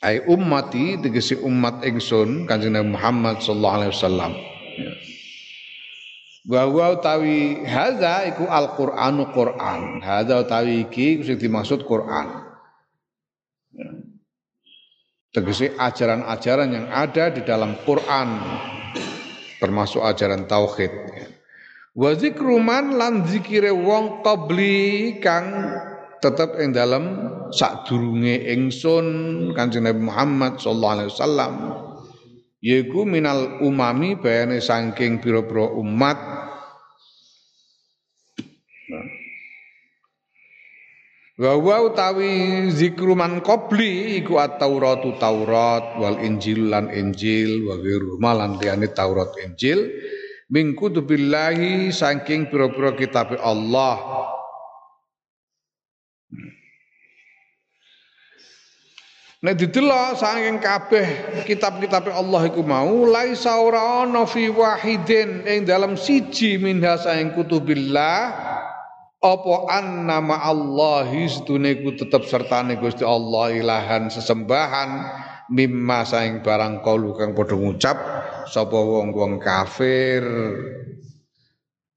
ai 0.06 0.22
ummati 0.30 1.02
tegese 1.02 1.34
umat 1.42 1.82
ingsun 1.82 2.46
Kanjeng 2.46 2.78
Muhammad 2.86 3.42
sallallahu 3.42 3.76
alaihi 3.82 3.92
wasallam 3.92 4.32
bahwa 6.46 6.96
utawi 6.96 7.66
hadza 7.68 8.26
iku 8.32 8.48
Al-Qur'anu 8.48 9.28
Qur'an. 9.34 10.00
Hadza 10.00 10.40
utawi 10.40 10.88
iki 10.88 11.20
sing 11.20 11.36
dimaksud 11.36 11.84
Qur'an. 11.84 12.56
Ya. 13.76 13.90
Tegese 15.30 15.78
ajaran-ajaran 15.78 16.74
yang 16.74 16.86
ada 16.90 17.30
di 17.30 17.46
dalam 17.46 17.78
Quran 17.86 18.42
termasuk 19.62 20.02
ajaran 20.02 20.50
tauhid. 20.50 20.90
Wa 21.90 22.14
zikru 22.14 22.62
man 22.62 22.94
lan 22.94 23.26
zikire 23.26 23.74
wong 23.74 24.22
qabli 24.22 25.18
kang 25.18 25.74
tetep 26.22 26.54
ing 26.62 26.70
dalam 26.70 27.04
sadurunge 27.50 28.46
ingsun 28.54 29.06
Kanjeng 29.58 29.90
Nabi 29.90 29.98
Muhammad 29.98 30.62
sallallahu 30.62 30.94
alaihi 30.94 31.10
wasallam. 31.10 31.52
Yaiku 32.60 33.08
minal 33.08 33.58
umami 33.64 34.20
bayane 34.20 34.62
saking 34.62 35.18
pira-pira 35.18 35.66
umat. 35.80 36.18
Wa 41.40 41.56
utawi 41.56 42.68
zikru 42.68 43.16
man 43.16 43.40
qabli 43.40 44.20
iku 44.20 44.36
at-tauratu 44.36 45.16
Taurat 45.16 45.96
wal 45.96 46.20
Injil 46.20 46.68
lan 46.68 46.92
Injil 46.92 47.64
wa 47.64 47.80
ghairu 47.80 48.20
malan 48.20 48.60
liyane 48.60 48.92
Taurat 48.92 49.32
Injil 49.40 49.88
min 50.50 50.74
kutubillahi 50.74 51.94
saking 51.94 52.50
pira-pira 52.50 52.92
kitab 52.98 53.38
Allah. 53.38 53.96
Nek 59.40 59.56
didelok 59.56 60.20
saking 60.20 60.60
kabeh 60.60 61.06
kitab-kitab 61.48 62.12
Allah 62.12 62.52
iku 62.52 62.60
mau 62.60 63.08
laisa 63.08 63.56
ora 63.56 64.04
ana 64.04 64.28
fi 64.28 64.52
wahidin 64.52 65.48
ing 65.48 65.64
dalam 65.64 65.96
siji 65.96 66.60
minha 66.60 67.00
saking 67.00 67.32
kutubillah 67.32 68.36
apa 69.20 69.54
annama 69.72 70.44
Allahi 70.44 71.24
sedune 71.24 71.72
ku 71.80 71.96
tetep 71.96 72.28
sertane 72.28 72.76
Gusti 72.76 73.00
Allah 73.00 73.48
ilahan 73.52 74.12
sesembahan 74.12 75.08
mimma 75.50 76.06
saing 76.06 76.46
barang 76.46 76.80
kaulu 76.86 77.18
kang 77.18 77.34
padha 77.34 77.58
ngucap 77.58 77.98
sapa 78.46 78.78
wong-wong 78.78 79.42
kafir 79.42 80.22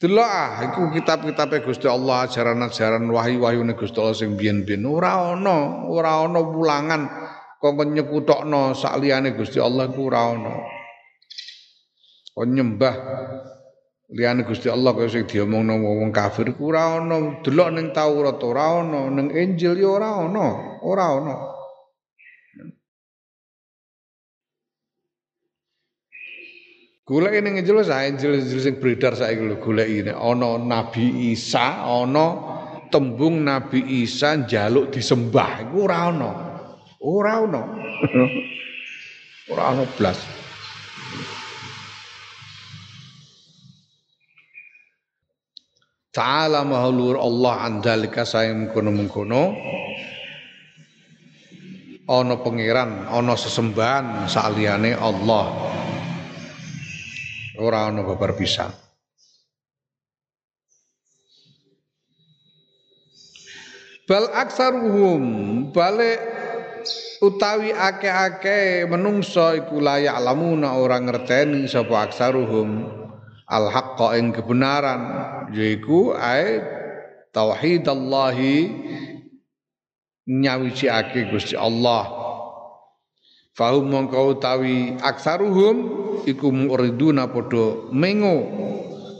Delok 0.03 0.27
ah 0.27 0.59
iku 0.67 0.91
kitab-kitabe 0.91 1.63
Gusti 1.63 1.87
Allah 1.87 2.27
ajaran-ajaran 2.27 3.07
wahyu-wahyune 3.07 3.71
Gusti 3.71 4.03
Allah 4.03 4.11
sing 4.11 4.35
biyen-biyen 4.35 4.83
ora 4.83 5.31
ana, 5.31 5.87
ora 5.87 6.27
ana 6.27 6.43
wulangan 6.43 7.07
kok 7.55 7.79
nyekutokno 7.79 8.75
sak 8.75 8.99
liyane 8.99 9.31
Gusti 9.31 9.63
Allah 9.63 9.87
ku 9.87 10.11
ora 10.11 10.35
ana. 10.35 10.59
Nyembah 12.35 12.95
liyane 14.11 14.43
Gusti 14.43 14.67
Allah 14.67 14.91
kaya 14.91 15.07
sing 15.07 15.23
diomongno 15.23 15.79
wong 15.79 16.11
kafir 16.11 16.51
ku 16.51 16.75
ora 16.75 16.99
ana. 16.99 17.39
Delok 17.39 17.71
ning 17.71 17.95
Taurat 17.95 18.43
ora 18.43 18.83
ana, 18.83 19.07
ning 19.07 19.31
Injil 19.31 19.79
ya 19.79 19.87
ora 19.87 20.19
ana, 20.19 20.83
ora. 20.83 21.07
Golek 27.03 27.43
ning 27.43 27.59
Injil 27.59 27.83
sa 27.83 28.07
Injil 28.07 28.39
sing 28.39 28.79
beredar 28.79 29.11
saiki 29.11 29.43
lho 29.43 29.59
goleki 29.59 30.07
ana 30.07 30.55
Nabi 30.55 31.35
Isa, 31.35 31.83
ana 31.83 32.25
tembung 32.87 33.43
Nabi 33.43 34.07
Isa 34.07 34.39
njaluk 34.39 34.87
disembah 34.87 35.67
iku 35.67 35.83
ora 35.83 35.97
ana. 36.07 36.31
Ora 37.03 37.43
ana. 37.43 37.61
Ora 39.51 39.75
ana 39.75 39.83
blas. 39.83 40.23
Ta'ala 46.15 46.63
mahlur 46.63 47.19
Allah 47.19 47.67
andalika 47.67 48.23
saya 48.23 48.55
mengkono-mengkono 48.55 49.43
ana 52.07 52.39
pangeran, 52.39 53.11
ana 53.11 53.35
sesembahan 53.35 54.31
saliyane 54.31 54.95
Allah 54.95 55.51
ora 57.59 57.89
ana 57.89 58.01
babar 58.01 58.33
bisa. 58.33 58.73
Bal 64.03 64.27
aksaruhum 64.35 65.23
balik 65.71 66.19
utawi 67.23 67.71
ake-ake 67.71 68.83
menungso 68.91 69.55
iku 69.55 69.79
layak 69.79 70.19
lamuna 70.19 70.75
orang 70.75 71.07
ngerteni 71.07 71.71
sapa 71.71 72.11
aksaruhum 72.11 72.83
al 73.47 73.71
haqqa 73.71 74.19
ing 74.19 74.35
kebenaran 74.35 75.01
yaiku 75.55 76.11
ae 76.19 76.59
tauhidallahi 77.31 78.55
nyawiji 80.27 80.91
Gusti 81.31 81.55
Allah 81.55 82.11
Fahum 83.53 83.85
mongko 83.87 84.33
utawi 84.33 84.97
aksaruhum 84.97 86.02
iku 86.29 86.53
muriduna 86.53 87.25
padha 87.31 87.89
mengo 87.89 88.37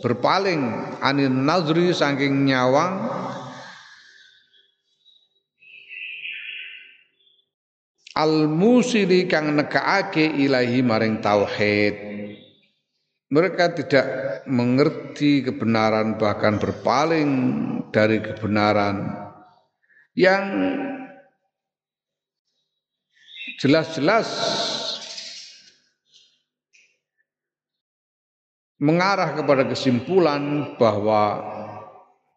berpaling 0.03 0.62
anin 0.99 1.47
nazri 1.47 1.95
saking 1.95 2.43
nyawang. 2.43 3.23
Al 8.13 8.45
musili 8.45 9.25
kang 9.25 9.58
nekaake 9.58 10.38
ilahi 10.38 10.86
maring 10.86 11.17
tauhid. 11.17 11.95
Mereka 13.34 13.73
tidak 13.73 14.06
mengerti 14.45 15.41
kebenaran 15.41 16.21
bahkan 16.21 16.62
berpaling 16.62 17.29
dari 17.89 18.21
kebenaran. 18.21 19.10
Yang 20.13 20.45
jelas-jelas 23.58 24.29
mengarah 28.84 29.32
kepada 29.32 29.63
kesimpulan 29.63 30.76
bahwa 30.76 31.39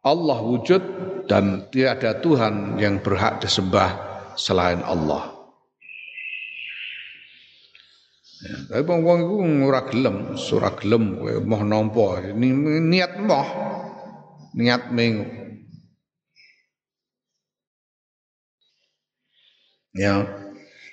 Allah 0.07 0.39
wujud 0.47 0.83
dan 1.27 1.67
tidak 1.75 1.99
ada 1.99 2.23
Tuhan 2.23 2.79
yang 2.79 3.03
berhak 3.03 3.43
disembah 3.43 3.91
selain 4.39 4.79
Allah. 4.87 5.35
Tapi 8.71 8.85
wong-wong 8.87 9.19
iku 9.27 9.35
ora 9.67 9.83
gelem, 9.91 10.39
ora 10.39 10.71
gelem 10.79 11.19
kowe 11.19 11.35
moh 11.43 11.63
nampa. 11.67 12.31
Niat 12.31 13.19
moh. 13.27 13.49
Niat 14.55 14.95
ming. 14.95 15.27
Ya. 19.99 20.23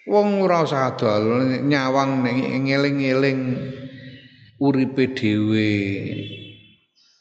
Wong 0.10 0.42
ora 0.42 0.66
usah 0.66 0.98
nyawang 1.62 2.26
ngeling-eling 2.26 3.40
uripe 4.64 5.12
dhewe 5.12 5.70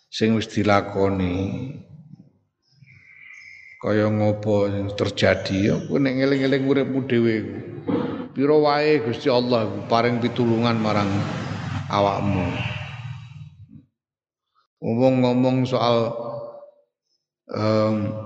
sing 0.07 0.38
wis 0.38 0.46
dilakoni. 0.46 1.35
Kaya 3.83 4.07
ngopo 4.07 4.70
terjadi 4.94 5.57
ya 5.66 5.74
kowe 5.90 5.98
nek 5.98 6.22
ngeling-eling 6.22 6.70
uripmu 6.70 7.02
dhewe 7.02 7.35
pira 8.31 8.55
wae 8.55 9.02
Gusti 9.02 9.26
Allah 9.26 9.66
paring 9.90 10.22
pitulungan 10.22 10.78
marang 10.78 11.11
awakmu. 11.90 12.46
Ngomong-ngomong 14.78 15.66
soal 15.66 16.14
um, 17.50 18.21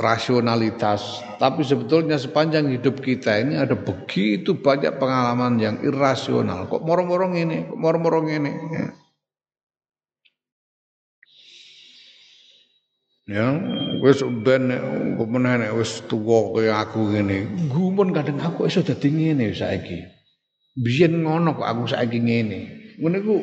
rasionalitas, 0.00 1.20
tapi 1.36 1.60
sebetulnya 1.60 2.16
sepanjang 2.16 2.72
hidup 2.72 3.04
kita 3.04 3.36
ini 3.36 3.60
ada 3.60 3.76
begitu 3.76 4.56
banyak 4.56 4.96
pengalaman 4.96 5.60
yang 5.60 5.76
irasional. 5.84 6.64
Kok 6.72 6.80
morong-morong 6.80 7.36
ini, 7.36 7.68
kok 7.68 7.76
morong-morong 7.76 8.26
ini. 8.32 8.52
Ya. 8.72 8.86
ya 13.30 13.46
wis 14.02 14.26
ben 14.42 14.74
meneh 15.14 15.54
nek 15.62 15.72
wis 15.78 16.02
tuwa 16.10 16.50
kaya 16.50 16.82
aku 16.82 17.14
ngene 17.14 17.70
gumun 17.70 18.10
kadang 18.10 18.42
aku 18.42 18.66
iso 18.66 18.82
dadi 18.82 19.06
ngene 19.06 19.54
saiki 19.54 20.02
biyen 20.74 21.22
ngono 21.22 21.54
kok 21.54 21.68
aku 21.70 21.82
saiki 21.86 22.18
ngene 22.18 22.60
ngene 22.98 23.18
ku 23.22 23.38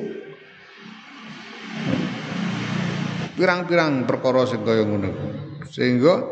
pirang-pirang 3.39 4.03
perkara 4.03 4.43
sing 4.43 4.67
kaya 4.67 4.83
ngono 4.83 5.36
sehingga 5.69 6.23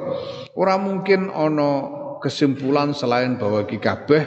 ora 0.55 0.75
mungkin 0.79 1.29
ana 1.29 1.71
kesimpulan 2.23 2.95
selain 2.95 3.37
bahwa 3.37 3.63
iki 3.67 3.77
kabeh 3.77 4.23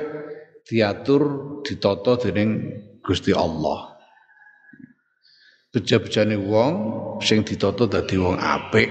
diatur 0.69 1.23
ditata 1.65 2.21
dening 2.29 2.81
Gusti 3.01 3.33
Allah. 3.33 3.97
Beja-bejane 5.73 6.37
wong 6.37 6.73
sing 7.21 7.45
ditata 7.45 7.89
dadi 7.89 8.17
wong 8.17 8.37
apik. 8.37 8.89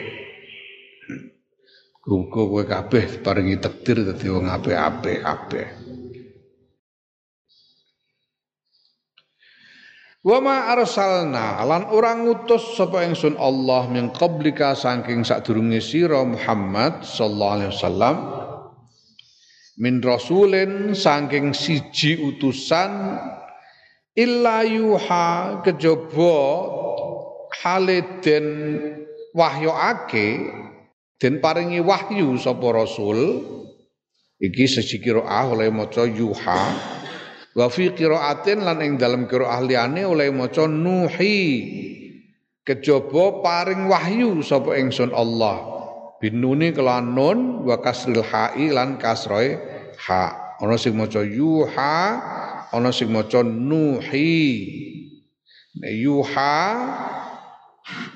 Muga 2.07 2.41
kowe 2.47 2.63
kabeh 2.63 3.19
paringi 3.19 3.59
takdir 3.59 4.01
dadi 4.07 4.31
wong 4.31 4.47
apik-apik 4.47 5.86
Wa 10.27 10.43
arsalna 10.43 11.63
lan 11.63 11.87
ora 11.87 12.11
ngutus 12.19 12.75
sapa 12.75 13.07
ingsun 13.07 13.39
Allah 13.39 13.87
min 13.87 14.11
qablika 14.11 14.75
saking 14.75 15.23
sadurunge 15.23 15.79
sira 15.79 16.19
Muhammad 16.27 17.07
sallallahu 17.07 17.55
alaihi 17.55 17.71
wasallam 17.71 18.15
min 19.79 20.03
rasulin 20.03 20.91
saking 20.91 21.55
siji 21.55 22.19
utusan 22.19 23.15
illa 24.19 24.67
yuha 24.67 25.63
kejaba 25.63 26.43
haliden 27.63 28.45
wahyoake 29.31 30.27
den 31.23 31.39
paringi 31.39 31.79
wahyu 31.79 32.35
sapa 32.35 32.67
rasul 32.75 33.47
iki 34.43 34.67
siji 34.67 34.99
qiraah 34.99 35.55
oleh 35.55 35.71
maca 35.71 36.03
yuha 36.03 36.61
wa 37.57 37.65
fi 37.73 37.89
qiraatin 37.89 38.61
lan 38.61 38.85
ing 38.85 39.01
dalem 39.01 39.25
qiraah 39.25 39.65
liyane 39.65 40.05
oleh 40.05 40.29
maca 40.29 40.69
nuhi. 40.69 41.41
Kejaba 42.61 43.41
paring 43.41 43.89
wahyu 43.89 44.45
sapa 44.45 44.77
ingsun 44.77 45.09
Allah. 45.15 45.73
Binuni 46.21 46.75
kelan 46.75 47.15
nun 47.17 47.65
wa 47.65 47.81
kasril 47.81 48.21
hai 48.21 48.69
lan 48.69 49.01
kasroe 49.01 49.57
ha. 50.05 50.53
Ana 50.61 50.77
sing 50.77 50.97
maca 50.97 51.21
yuha 51.25 51.97
ana 52.69 52.89
sing 52.93 53.09
maca 53.09 53.41
nuhi. 53.41 54.41
Yuha 55.77 56.57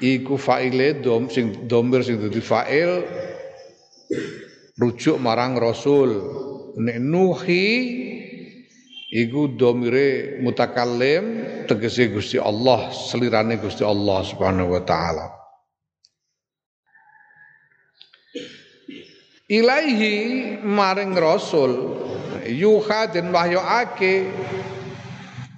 iku 0.02 0.36
faile 0.38 1.02
dom 1.02 1.30
sing 1.30 1.70
domir 1.70 2.02
sing 2.02 2.18
dadi 2.18 2.42
fa'il 2.42 3.06
rujuk 4.78 5.18
marang 5.22 5.56
rasul. 5.58 6.10
Nek 6.82 6.98
nuhi 6.98 7.70
iku 9.12 9.52
domire 9.52 10.40
mutakallim 10.40 11.44
tegese 11.68 12.08
Gusti 12.08 12.40
Allah 12.40 12.96
selirane 12.96 13.60
Gusti 13.60 13.84
Allah 13.84 14.24
Subhanahu 14.24 14.72
wa 14.72 14.82
taala. 14.88 15.28
Ilaihi 19.52 20.64
maring 20.64 21.12
rasul 21.20 22.00
yuha 22.48 23.12
den 23.12 23.36
wahyuake. 23.36 24.32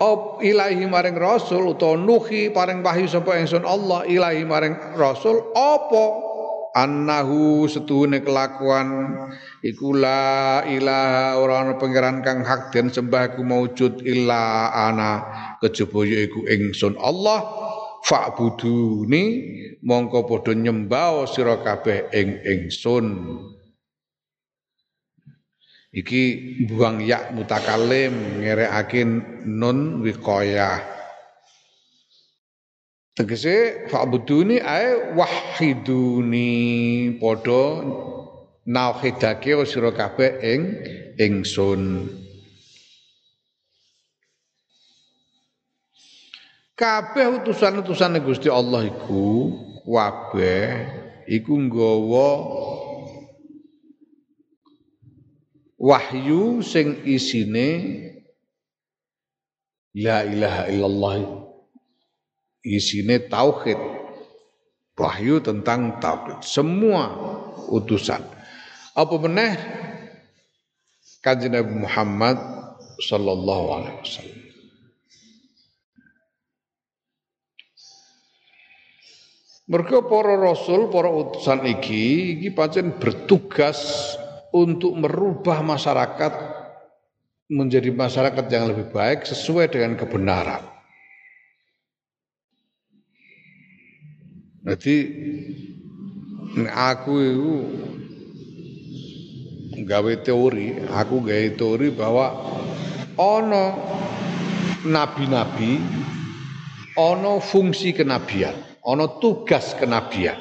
Op 0.02 0.42
ilahi 0.42 0.90
maring 0.90 1.16
rasul 1.16 1.78
utawa 1.78 1.96
nuhi 1.96 2.50
paring 2.50 2.82
wahyu 2.82 3.06
sapa 3.06 3.38
ingsun 3.38 3.62
Allah 3.62 4.02
ilahi 4.10 4.42
maring 4.44 4.98
rasul 4.98 5.54
apa 5.54 6.33
annahu 6.74 7.70
setuhune 7.70 8.26
kelakuan 8.26 9.14
iku 9.62 9.94
la 9.94 10.66
ilaha 10.66 11.38
ora 11.38 11.62
ana 11.62 11.74
pangeran 11.78 12.26
kang 12.26 12.42
hak 12.42 12.74
den 12.74 12.90
sembah 12.90 13.38
ku 13.38 13.46
maujud 13.46 14.02
illa 14.02 14.74
ana 14.74 15.12
kejaba 15.62 16.02
yaiku 16.06 16.44
ingsun 16.50 16.98
Allah 16.98 17.46
fa'buduni 18.04 19.24
mongko 19.86 20.26
padha 20.26 20.58
nyembah 20.58 21.30
sira 21.30 21.62
kabeh 21.62 22.10
ing 22.12 22.42
ingsun 22.42 23.08
Iki 25.94 26.24
buang 26.66 27.06
ya 27.06 27.30
mutakalim 27.38 28.42
ngerekakin 28.42 29.46
nun 29.46 30.02
wiqayah. 30.02 30.93
Tegese 33.14 33.86
fa'buduni 33.94 34.58
ae 34.58 35.14
wahiduni 35.14 36.50
padha 37.22 37.86
nauhidake 38.66 39.54
sira 39.70 39.94
kabeh 39.94 40.42
ing 40.42 40.62
ingsun. 41.22 42.10
Kabeh 46.74 47.38
utusan-utusan 47.38 48.18
Gusti 48.26 48.50
Allah 48.50 48.90
iku 48.90 49.54
kabeh 49.86 50.90
iku 51.30 51.54
nggawa 51.54 52.30
wahyu 55.78 56.66
sing 56.66 56.98
isine 57.06 57.70
la 59.94 60.26
ilaha 60.26 60.66
illallah 60.74 61.43
isine 62.64 63.28
tauhid. 63.28 63.78
Wahyu 64.96 65.44
tentang 65.44 66.00
tauhid. 66.00 66.42
Semua 66.42 67.12
utusan. 67.70 68.24
Apa 68.96 69.16
meneh? 69.20 69.54
Kanjeng 71.24 71.56
Nabi 71.56 71.88
Muhammad 71.88 72.38
sallallahu 73.00 73.66
alaihi 73.80 74.00
wasallam. 74.04 74.40
Mereka 79.64 80.04
para 80.12 80.36
rasul, 80.36 80.92
para 80.92 81.08
utusan 81.08 81.64
iki 81.64 82.36
iki 82.36 82.52
pancen 82.52 83.00
bertugas 83.00 83.80
untuk 84.52 85.00
merubah 85.00 85.64
masyarakat 85.64 86.34
menjadi 87.48 87.96
masyarakat 87.96 88.46
yang 88.52 88.68
lebih 88.68 88.92
baik 88.92 89.24
sesuai 89.24 89.72
dengan 89.72 89.96
kebenaran. 89.96 90.73
Jadi 94.64 94.96
aku 96.72 97.14
itu 97.20 97.52
gawe 99.84 100.14
teori, 100.24 100.80
aku 100.88 101.20
gawe 101.20 101.48
teori 101.60 101.92
bahwa 101.92 102.32
ono 103.20 103.66
nabi-nabi, 104.88 105.84
ono 106.96 107.44
fungsi 107.44 107.92
kenabian, 107.92 108.56
ono 108.88 109.20
tugas 109.20 109.76
kenabian. 109.76 110.40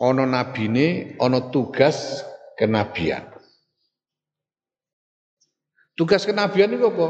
Ono 0.00 0.24
nabine, 0.24 1.20
ono 1.20 1.52
tugas 1.52 2.24
kenabian. 2.56 3.20
Tugas 5.92 6.24
kenabian 6.24 6.72
itu 6.72 6.88
apa? 6.88 7.08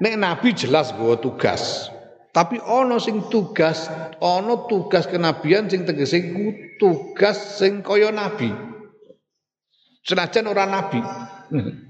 Nek 0.00 0.16
nabi 0.16 0.56
jelas 0.56 0.96
bahwa 0.96 1.20
tugas. 1.20 1.92
Tapi 2.36 2.60
ono 2.60 3.00
sing 3.00 3.32
tugas, 3.32 3.88
ono 4.20 4.68
tugas 4.68 5.08
kenabian 5.08 5.72
sing 5.72 5.88
tegese 5.88 6.20
tugas 6.76 7.56
sing 7.56 7.80
kaya 7.80 8.12
nabi. 8.12 8.52
Senajan 10.04 10.52
ora 10.52 10.68
nabi. 10.68 11.00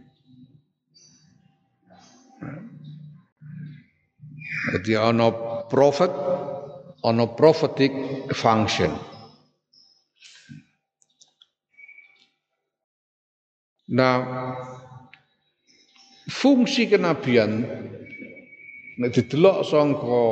Jadi 4.70 4.92
ono 4.94 5.26
prophet, 5.66 6.14
ono 7.02 7.34
prophetic 7.34 7.90
function. 8.30 8.94
Nah, 13.90 14.18
fungsi 16.30 16.86
kenabian 16.86 17.66
nek 18.96 19.12
didelok 19.12 19.60
sangka 19.60 20.24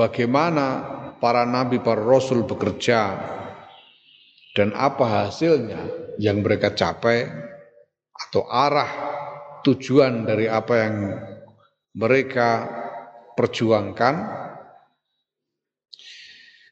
bagaimana 0.00 0.66
para 1.20 1.44
nabi 1.44 1.80
para 1.84 2.00
rasul 2.00 2.48
bekerja 2.48 3.12
dan 4.56 4.72
apa 4.72 5.28
hasilnya 5.28 6.16
yang 6.16 6.40
mereka 6.40 6.72
capai 6.72 7.28
atau 8.16 8.48
arah 8.48 8.88
tujuan 9.60 10.24
dari 10.24 10.48
apa 10.48 10.74
yang 10.80 10.94
mereka 11.92 12.64
perjuangkan. 13.36 14.14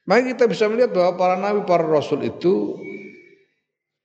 Maka 0.05 0.21
kita 0.37 0.45
bisa 0.49 0.69
melihat 0.69 0.97
bahwa 0.97 1.13
para 1.17 1.37
nabi 1.37 1.61
para 1.69 1.85
rasul 1.85 2.25
itu 2.25 2.81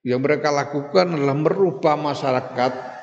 yang 0.03 0.19
mereka 0.19 0.51
lakukan 0.51 1.15
adalah 1.15 1.35
merubah 1.35 1.95
masyarakat 1.95 2.98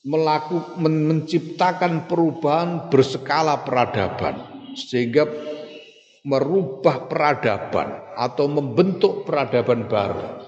melakukan 0.00 0.80
menciptakan 0.80 2.08
perubahan 2.08 2.88
berskala 2.88 3.60
peradaban 3.60 4.40
sehingga 4.72 5.28
merubah 6.24 7.08
peradaban 7.08 8.16
atau 8.16 8.48
membentuk 8.48 9.28
peradaban 9.28 9.88
baru 9.88 10.40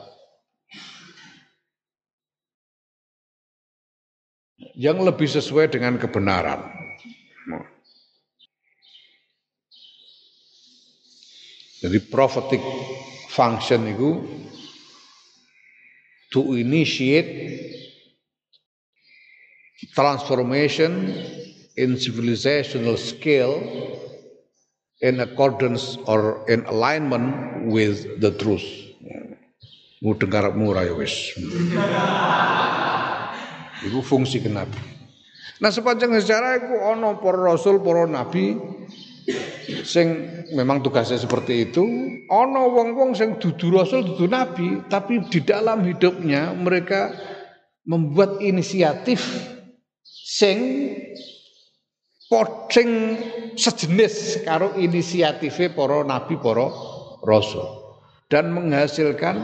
yang 4.77 5.05
lebih 5.05 5.29
sesuai 5.29 5.69
dengan 5.69 6.01
kebenaran. 6.01 6.81
Jadi 11.83 11.99
prophetic 12.09 12.63
function 13.27 13.91
itu 13.91 14.23
to 16.31 16.55
initiate 16.55 17.29
transformation 19.91 21.11
in 21.75 21.99
civilizational 21.99 22.95
scale 22.95 23.59
in 25.03 25.19
accordance 25.19 25.99
or 26.07 26.47
in 26.47 26.63
alignment 26.71 27.67
with 27.67 28.07
the 28.23 28.31
truth. 28.39 28.63
Mu 30.03 30.19
dengar 30.19 30.51
murah 30.55 30.87
ya 30.87 30.95
wis. 30.95 31.15
Iku 33.87 34.03
fungsi 34.03 34.43
kenabi. 34.43 34.79
Nah 35.63 35.71
sepanjang 35.71 36.19
sejarah 36.19 36.59
itu 36.59 36.75
ono 36.75 37.23
para 37.23 37.55
rasul, 37.55 37.79
para 37.83 38.07
nabi 38.07 38.59
sing 39.87 40.27
memang 40.59 40.83
tugasnya 40.83 41.19
seperti 41.19 41.71
itu 41.71 41.83
ono 42.27 42.67
wong-wong 42.75 43.15
sing 43.15 43.39
dudu 43.39 43.71
rasul 43.71 44.03
dudu 44.03 44.27
nabi 44.27 44.83
tapi 44.91 45.23
di 45.31 45.39
dalam 45.47 45.87
hidupnya 45.87 46.51
mereka 46.51 47.15
membuat 47.87 48.43
inisiatif 48.43 49.23
sing 50.33 50.59
pocing 52.33 53.21
sejenis 53.53 54.41
karo 54.49 54.73
inisiatifnya 54.81 55.77
para 55.77 56.01
nabi 56.09 56.41
para 56.41 56.73
rasul 57.21 57.69
dan 58.33 58.49
menghasilkan 58.49 59.37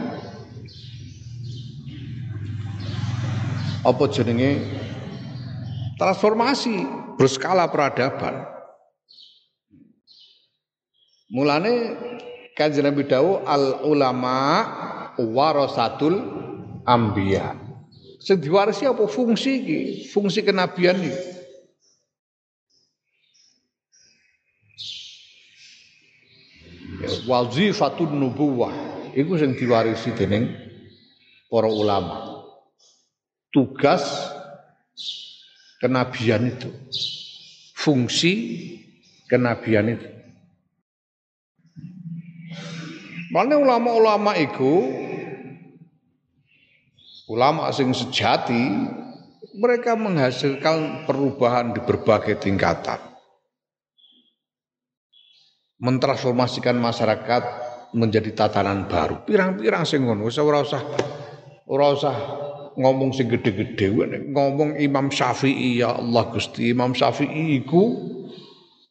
apa 3.85 4.03
jenenge 4.09 4.65
transformasi 6.01 6.81
berskala 7.21 7.69
peradaban 7.69 8.49
Mulane 11.29 11.93
Kanjeng 12.57 12.89
Nabi 12.89 13.05
al 13.45 13.85
ulama 13.85 14.65
warasatul 15.21 16.17
ambiya. 16.89 17.68
Sing 18.19 18.43
diwarisi 18.43 18.83
apa 18.83 19.07
fungsi 19.07 19.63
iki? 19.63 19.79
Fungsi 20.11 20.43
kenabian 20.43 20.99
iki. 20.99 21.23
Wazifatun 27.25 28.19
nubuwah 28.19 28.75
iku 29.15 29.39
sing 29.39 29.55
diwarisi 29.55 30.11
dening 30.19 30.51
para 31.47 31.71
ulama. 31.71 32.43
Tugas 33.55 34.03
kenabian 35.79 36.51
itu. 36.51 36.69
Fungsi 37.71 38.33
kenabian 39.31 39.95
itu. 39.95 40.07
Mana 43.31 43.55
ulama-ulama 43.61 44.35
itu 44.35 44.89
ulama 47.29 47.69
sing 47.69 47.93
sejati 47.93 48.89
mereka 49.61 49.93
menghasilkan 49.93 51.05
perubahan 51.05 51.71
di 51.77 51.81
berbagai 51.85 52.41
tingkatan. 52.41 52.97
Mentransformasikan 55.79 56.75
masyarakat 56.75 57.43
menjadi 57.95 58.35
tatanan 58.35 58.91
baru. 58.91 59.23
Pirang-pirang 59.23 59.87
sing 59.87 60.03
ngono, 60.03 60.27
ora 60.27 60.59
usah 60.59 60.81
ora 61.69 61.87
usah 61.95 62.15
ngomong 62.75 63.15
sing 63.15 63.31
gede-gede, 63.31 63.87
ngomong 64.27 64.75
Imam 64.75 65.07
Syafi'i 65.07 65.79
ya 65.79 65.95
Allah 65.95 66.27
Gusti 66.35 66.75
Imam 66.75 66.91
Syafi'i 66.91 67.63
iku 67.63 67.95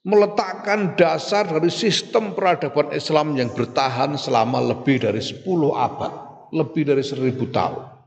meletakkan 0.08 0.96
dasar 0.96 1.44
dari 1.44 1.68
sistem 1.68 2.32
peradaban 2.32 2.88
Islam 2.96 3.36
yang 3.36 3.52
bertahan 3.52 4.16
selama 4.16 4.56
lebih 4.64 5.04
dari 5.04 5.20
10 5.20 5.44
abad, 5.76 6.12
lebih 6.56 6.88
dari 6.88 7.04
1000 7.04 7.36
tahun. 7.52 7.97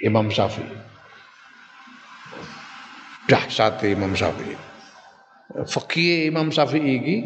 Imam 0.00 0.32
Syafi'i. 0.32 0.76
Dahsyat 3.28 3.84
Imam 3.84 4.16
Syafi'i. 4.16 4.56
Fakih 5.68 6.30
Imam 6.30 6.48
Syafi'i 6.48 6.92
ini 7.00 7.16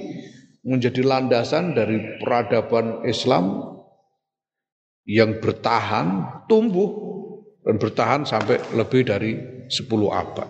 menjadi 0.64 1.04
landasan 1.04 1.76
dari 1.76 2.18
peradaban 2.18 3.04
Islam 3.04 3.62
yang 5.04 5.38
bertahan, 5.38 6.40
tumbuh 6.48 6.90
dan 7.64 7.76
bertahan 7.76 8.22
sampai 8.24 8.60
lebih 8.72 9.04
dari 9.04 9.36
10 9.68 9.88
abad. 10.08 10.48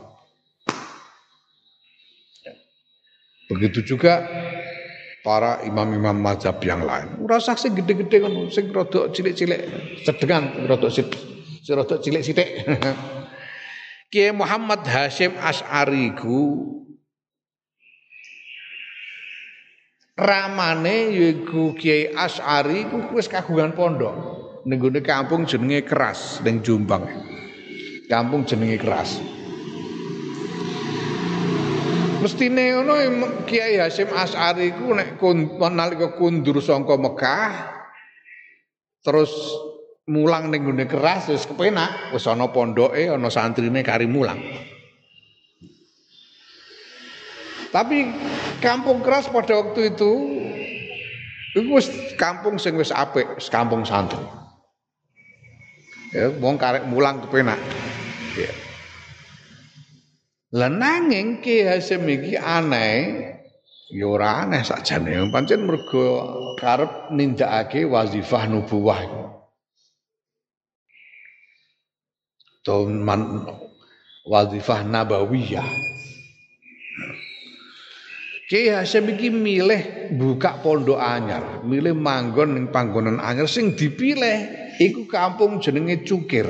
Begitu 3.51 3.95
juga 3.95 4.25
para 5.21 5.61
imam-imam 5.67 6.17
mazhab 6.17 6.63
yang 6.65 6.87
lain. 6.87 7.21
Ora 7.21 7.43
usah 7.43 7.59
sing 7.59 7.77
gede-gede 7.77 8.25
ngono, 8.25 8.49
sing 8.49 8.71
rada 8.73 9.11
cilik-cilik, 9.13 9.61
sedengan 10.07 10.65
rada 10.65 10.89
sing 10.89 11.11
rada 11.73 11.97
cilik 11.97 12.21
sithik. 12.21 12.49
Kiai 14.13 14.37
Muhammad 14.37 14.85
Hashim 14.85 15.33
Asy'ari 15.41 16.13
ku 16.15 16.69
ramane 20.15 21.11
yaiku 21.11 21.73
Kiai 21.73 22.13
Asy'ari 22.13 22.87
ku 22.93 23.17
wis 23.17 23.27
kagungan 23.27 23.73
pondok 23.73 24.15
ning 24.69 24.79
kampung 25.01 25.49
jenenge 25.49 25.89
Keras 25.89 26.45
ning 26.45 26.61
Jombang. 26.61 27.09
Kampung 28.13 28.45
jenenge 28.45 28.77
Keras. 28.79 29.19
Mestine 32.21 32.73
ngono 32.73 32.95
Kiai 33.49 33.81
Hasyim 33.81 34.13
Asy'ari 34.13 34.77
ku 34.77 34.93
nek 34.93 35.17
nalika 35.73 36.13
kundur 36.17 36.61
saka 36.61 36.97
Mekah 37.01 37.53
terus 39.05 39.33
mulang 40.05 40.53
ning 40.53 40.69
gone 40.69 40.85
keras 40.85 41.33
wis 41.33 41.49
kepenak, 41.49 42.13
wis 42.13 42.29
ana 42.29 42.53
pondoke, 42.53 43.09
ana 43.09 43.33
santrine 43.33 43.81
kari 43.81 44.05
mulang. 44.05 44.37
Tapi 47.73 48.07
kampung 48.63 49.03
keras 49.03 49.27
pada 49.27 49.59
waktu 49.59 49.97
itu 49.97 50.13
itu 51.55 51.61
kampung 52.15 52.61
sing 52.61 52.79
wis 52.79 52.95
apik, 52.95 53.41
kampung 53.51 53.83
santri. 53.83 54.23
Ya, 56.15 56.31
wong 56.31 56.55
karek 56.55 56.87
mulang 56.87 57.27
kepenak. 57.27 57.59
Ya. 58.39 58.53
Lah 60.55 60.71
nanging 60.71 61.43
Ki 61.43 61.67
Hasim 61.67 62.07
iki 62.07 62.39
aneh 62.39 63.35
ya 63.91 64.07
ora 64.07 64.47
aneh 64.47 64.63
sakjane 64.63 65.19
pancen 65.35 65.67
mergo 65.67 66.31
karep 66.63 67.11
nindakake 67.11 67.83
wazifah 67.83 68.47
nubuwah 68.47 69.03
iku. 72.65 72.89
man 73.05 73.45
wazifah 74.25 74.83
nabawiyah. 74.89 75.69
Ki 78.45 78.69
Hasim 78.69 79.09
iki 79.09 79.33
milih 79.33 80.13
buka 80.21 80.61
pondok 80.61 81.01
anyar, 81.01 81.65
milih 81.65 81.97
manggon 81.97 82.57
ning 82.57 82.69
panggonan 82.69 83.17
anyar 83.21 83.49
sing 83.49 83.73
dipilih 83.73 84.49
iku 84.81 85.09
kampung 85.09 85.61
jenenge 85.65 86.05
Cukir. 86.05 86.49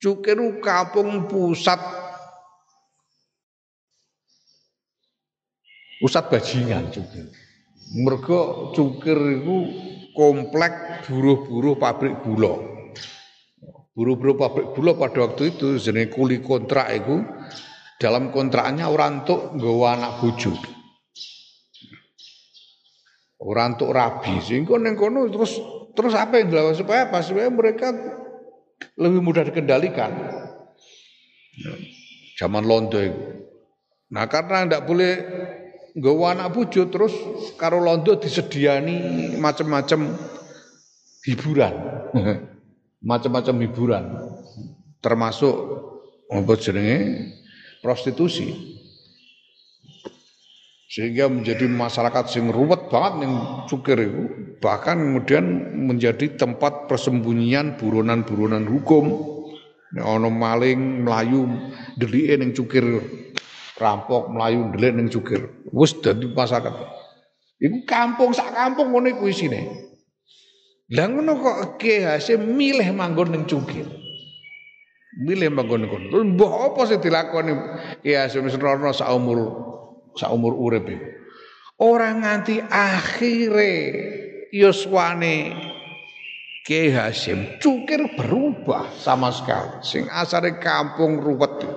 Cukir 0.00 0.38
kampung 0.64 1.28
pusat 1.28 1.78
Ustad 6.00 6.32
bajingan 6.32 6.88
cukir. 6.88 7.28
Mergo 7.92 8.72
cukir 8.72 9.20
itu 9.36 9.56
komplek 10.16 11.04
buruh-buruh 11.04 11.76
pabrik 11.76 12.24
gula. 12.24 12.69
Buruh-buruh 14.00 14.32
pabrik 14.32 14.72
gula 14.72 14.96
pada 14.96 15.28
waktu 15.28 15.52
itu 15.52 15.76
jenenge 15.76 16.08
kuli 16.16 16.40
kontrak 16.40 16.88
itu 16.88 17.20
dalam 18.00 18.32
kontraknya 18.32 18.88
orang 18.88 19.28
untuk 19.28 19.52
nggawa 19.60 20.00
anak 20.00 20.12
bojo. 20.24 20.56
Orang 23.44 23.76
untuk 23.76 23.92
rabi 23.92 24.40
sehingga 24.40 24.80
neng 24.80 24.96
kono 24.96 25.28
terus 25.28 25.60
terus 25.92 26.16
apa 26.16 26.40
yang 26.40 26.48
dilakukan 26.48 26.80
supaya 26.80 27.12
apa 27.12 27.20
supaya 27.20 27.52
mereka 27.52 27.92
lebih 28.96 29.20
mudah 29.20 29.44
dikendalikan. 29.44 30.16
Zaman 32.40 32.64
londo 32.64 32.96
itu. 33.04 33.20
Nah 34.16 34.24
karena 34.32 34.64
tidak 34.64 34.88
boleh 34.88 35.12
nggawa 35.92 36.40
anak 36.40 36.56
bojo 36.56 36.88
terus 36.88 37.12
karo 37.60 37.84
londo 37.84 38.16
disediani 38.16 39.36
macam-macam 39.36 40.08
hiburan. 41.28 41.74
macam-macam 43.00 43.56
hiburan 43.64 44.04
termasuk 45.00 45.54
apa 46.30 46.52
jenenge 46.60 46.98
prostitusi. 47.80 48.76
Sehingga 50.90 51.30
menjadi 51.30 51.70
masyarakat 51.70 52.24
sing 52.26 52.50
ruwet 52.50 52.90
banget 52.90 53.22
yang 53.22 53.34
cukir 53.70 53.94
itu 53.94 54.22
bahkan 54.58 54.98
kemudian 54.98 55.44
menjadi 55.86 56.34
tempat 56.34 56.90
persembunyian 56.90 57.78
buronan-buronan 57.78 58.66
hukum. 58.66 59.06
Ono 59.90 60.30
maling 60.30 61.06
melayu 61.06 61.46
delike 61.98 62.34
ning 62.38 62.50
cukir 62.54 62.82
rampok 63.78 64.34
melayu 64.34 64.70
ndelik 64.70 64.92
ning 64.98 65.08
cukir. 65.10 65.62
Wis 65.70 65.94
dadi 65.98 66.26
masyarakat. 66.26 66.74
Iku 67.62 67.86
kampung 67.86 68.34
sak 68.34 68.50
kampung 68.50 68.90
ngono 68.90 69.14
iku 69.14 69.30
isine. 69.30 69.89
Lah 70.90 71.06
ngono 71.06 71.38
kok 71.38 71.78
Ki 71.78 72.02
milih 72.34 72.90
manggon 72.90 73.30
ning 73.30 73.44
cukir. 73.46 73.86
Milih 75.22 75.50
manggon 75.54 75.86
kono. 75.86 76.06
Terus 76.10 76.26
mbah 76.34 76.52
apa 76.70 76.80
sing 76.86 76.98
dilakoni 76.98 77.52
Ki 78.02 78.14
Hasim 78.14 78.46
Srono 78.50 78.90
sak 78.90 79.10
umur 79.10 79.38
sak 80.18 80.30
umur 80.34 80.54
urip 80.58 80.86
iku. 80.90 81.08
Ora 81.80 82.10
nganti 82.10 82.58
akhire 82.62 83.74
yuswane 84.50 85.54
Ki 86.66 86.90
Hasim 86.90 87.58
cukir 87.62 88.18
berubah 88.18 88.90
sama 88.98 89.30
sekali. 89.30 89.86
Sing 89.86 90.10
asare 90.10 90.58
kampung 90.58 91.22
ruwet. 91.22 91.70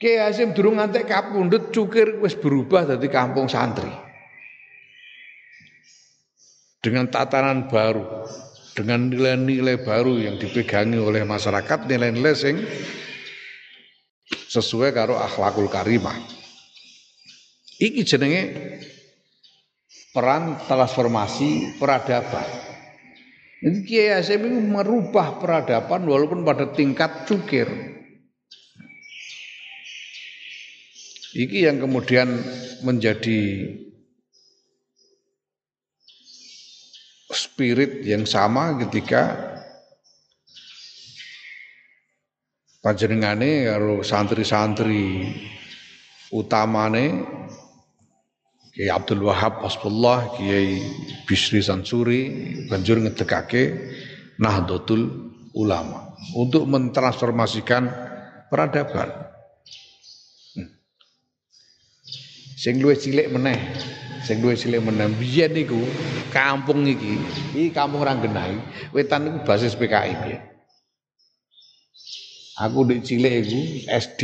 Ki 0.00 0.16
Hasim 0.16 0.56
durung 0.56 0.80
ngantek 0.80 1.04
kapundhut 1.04 1.76
cukir 1.76 2.24
wis 2.24 2.32
berubah 2.40 2.88
dadi 2.88 3.08
kampung 3.12 3.52
santri. 3.52 4.07
Dengan 6.88 7.04
tatanan 7.12 7.68
baru, 7.68 8.24
dengan 8.72 9.12
nilai-nilai 9.12 9.84
baru 9.84 10.16
yang 10.24 10.40
dipegangi 10.40 10.96
oleh 10.96 11.20
masyarakat, 11.20 11.84
nilai-nilai 11.84 12.32
sing 12.32 12.64
sesuai 14.48 14.96
karo 14.96 15.20
akhlakul 15.20 15.68
karimah. 15.68 16.16
Iki 17.76 18.08
jenenge 18.08 18.42
peran 20.16 20.56
transformasi 20.64 21.76
peradaban. 21.76 22.48
Ini 23.60 23.84
Kiai 23.84 24.16
Hasim 24.16 24.48
itu 24.48 24.56
merubah 24.64 25.36
peradaban 25.36 26.08
walaupun 26.08 26.40
pada 26.40 26.72
tingkat 26.72 27.28
cukir. 27.28 27.68
Iki 31.36 31.68
yang 31.68 31.84
kemudian 31.84 32.32
menjadi 32.80 33.68
spirit 37.28 38.00
yang 38.04 38.24
sama 38.24 38.76
ketika 38.80 39.36
panjenengane 42.80 43.68
karo 43.68 44.00
santri-santri 44.00 45.28
utamane 46.32 47.06
Kiai 48.78 48.94
Abdul 48.94 49.26
Wahab 49.26 49.58
Hasbullah, 49.66 50.38
Kiai 50.38 50.78
Bisri 51.26 51.58
Sansuri 51.58 52.30
banjur 52.70 53.02
ngedekake 53.02 53.74
Nahdlatul 54.38 55.34
Ulama 55.58 56.14
untuk 56.38 56.62
mentransformasikan 56.70 57.90
peradaban. 58.46 59.10
Sing 62.54 62.78
luwih 62.78 62.94
cilik 62.94 63.34
meneh, 63.34 63.58
sing 64.24 64.42
cilik 64.42 64.82
meneh 64.82 65.10
biyen 65.18 65.54
niku 65.54 65.78
kampung 66.34 66.86
iki, 66.86 67.18
iki 67.54 67.70
kampung 67.70 68.02
Ranggenai, 68.02 68.58
wetan 68.90 69.26
niku 69.28 69.38
basis 69.44 69.78
PKI 69.78 70.12
biyen. 70.22 70.42
Aku 72.58 72.82
di 72.86 72.98
cilik 73.02 73.46
iku 73.46 73.60
SD 73.86 74.22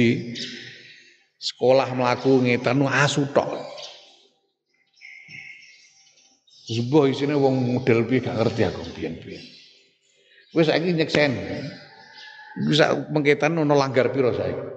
sekolah 1.38 1.90
melaku 1.94 2.42
ngetan 2.42 2.82
asu 2.86 3.26
tok. 3.30 3.46
Sebuah 6.64 7.12
isinya 7.12 7.36
wong 7.36 7.76
model 7.76 8.08
piye 8.08 8.24
gak 8.24 8.40
ngerti 8.40 8.64
aku 8.64 8.80
biyen-biyen. 8.96 9.44
Wis 10.56 10.72
saiki 10.72 10.96
nyeksen. 10.96 11.36
Bisa 12.64 12.96
mengketan 13.12 13.52
ono 13.60 13.76
langgar 13.76 14.08
piro 14.14 14.32
saiki? 14.32 14.74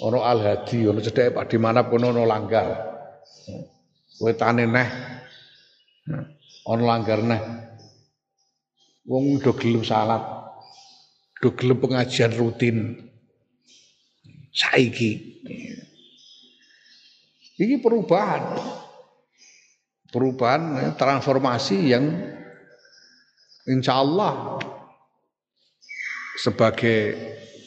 ono 0.00 0.20
Al 0.20 0.38
Hadi, 0.44 0.84
ono 0.84 1.00
cedek 1.00 1.32
Pak 1.32 1.48
di 1.48 1.56
mana 1.56 1.88
pun 1.88 2.04
ono 2.04 2.28
langgar. 2.28 2.68
Wetane 4.20 4.64
neh. 4.64 4.90
Ono 6.66 6.82
langgar 6.82 7.20
neh. 7.20 7.42
Wong 9.06 9.38
do 9.38 9.52
gelem 9.54 9.86
salat. 9.86 10.22
Do 11.40 11.52
gelem 11.52 11.78
pengajian 11.78 12.32
rutin. 12.34 13.06
Saiki. 14.50 15.12
Ini 17.56 17.80
perubahan. 17.80 18.56
Perubahan 20.12 20.96
transformasi 20.96 21.76
yang 21.92 22.04
insya 23.68 24.00
Allah 24.00 24.56
sebagai 26.40 27.16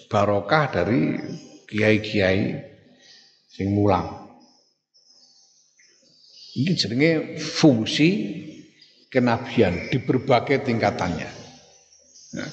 barokah 0.09 0.65
dari 0.71 1.13
kiai-kiai 1.69 2.57
sing 3.49 3.75
mulang. 3.75 4.28
Ini 6.60 6.76
jenenge 6.76 7.12
fungsi 7.39 8.10
kenabian 9.07 9.88
di 9.88 9.97
berbagai 10.03 10.68
tingkatannya. 10.68 11.30
Nah. 12.36 12.51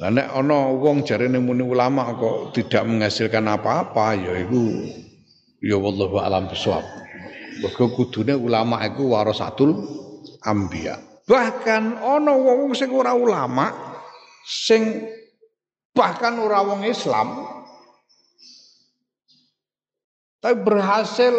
Lah 0.00 0.10
nek 0.10 0.28
ana 0.32 0.72
wong 0.74 1.04
jarene 1.04 1.38
muni 1.38 1.60
ulama 1.60 2.08
kok 2.16 2.56
tidak 2.56 2.88
menghasilkan 2.88 3.44
apa-apa 3.52 4.16
ya 4.16 4.32
iku 4.42 4.90
ya 5.60 5.76
wallahu 5.76 6.18
alam 6.18 6.48
bisawab. 6.48 6.82
Mergo 7.60 7.92
kudune 7.92 8.32
ulama 8.32 8.80
iku 8.80 9.12
warasatul 9.12 9.76
anbiya. 10.40 10.96
Bahkan 11.28 12.00
ana 12.00 12.32
wong 12.32 12.72
sing 12.72 12.90
ora 12.90 13.12
ulama 13.12 13.70
sing 14.42 15.04
bahkan 15.92 16.40
orang 16.40 16.64
wong 16.64 16.82
Islam 16.88 17.59
tapi 20.40 20.56
berhasil 20.64 21.32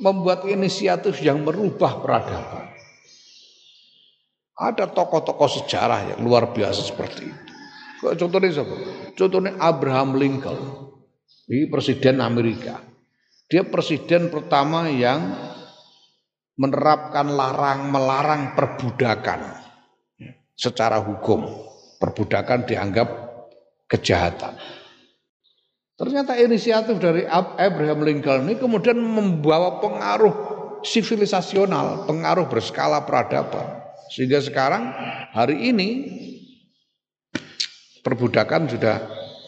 membuat 0.00 0.44
inisiatif 0.48 1.20
yang 1.24 1.44
merubah 1.44 2.00
peradaban. 2.00 2.68
Ada 4.60 4.92
tokoh-tokoh 4.92 5.48
sejarah 5.48 6.12
yang 6.12 6.20
luar 6.20 6.52
biasa 6.52 6.92
seperti 6.92 7.32
itu. 7.32 7.52
Contohnya 8.00 8.48
siapa? 8.52 8.76
Contohnya 9.16 9.56
Abraham 9.56 10.20
Lincoln. 10.20 10.60
Ini 11.48 11.68
presiden 11.72 12.20
Amerika. 12.20 12.80
Dia 13.48 13.64
presiden 13.64 14.28
pertama 14.28 14.86
yang 14.92 15.32
menerapkan 16.60 17.24
larang 17.24 17.88
melarang 17.88 18.52
perbudakan 18.52 19.40
secara 20.52 21.00
hukum. 21.00 21.48
Perbudakan 22.00 22.64
dianggap 22.68 23.08
kejahatan. 23.88 24.79
Ternyata 26.00 26.32
inisiatif 26.32 26.96
dari 26.96 27.28
Abraham 27.28 28.08
Lincoln 28.08 28.48
ini 28.48 28.56
kemudian 28.56 28.96
membawa 28.96 29.84
pengaruh 29.84 30.32
sivilisasional, 30.80 32.08
pengaruh 32.08 32.48
berskala 32.48 33.04
peradaban. 33.04 33.84
Sehingga 34.08 34.40
sekarang 34.40 34.96
hari 35.36 35.68
ini 35.68 35.88
perbudakan 38.00 38.72
sudah 38.72 38.96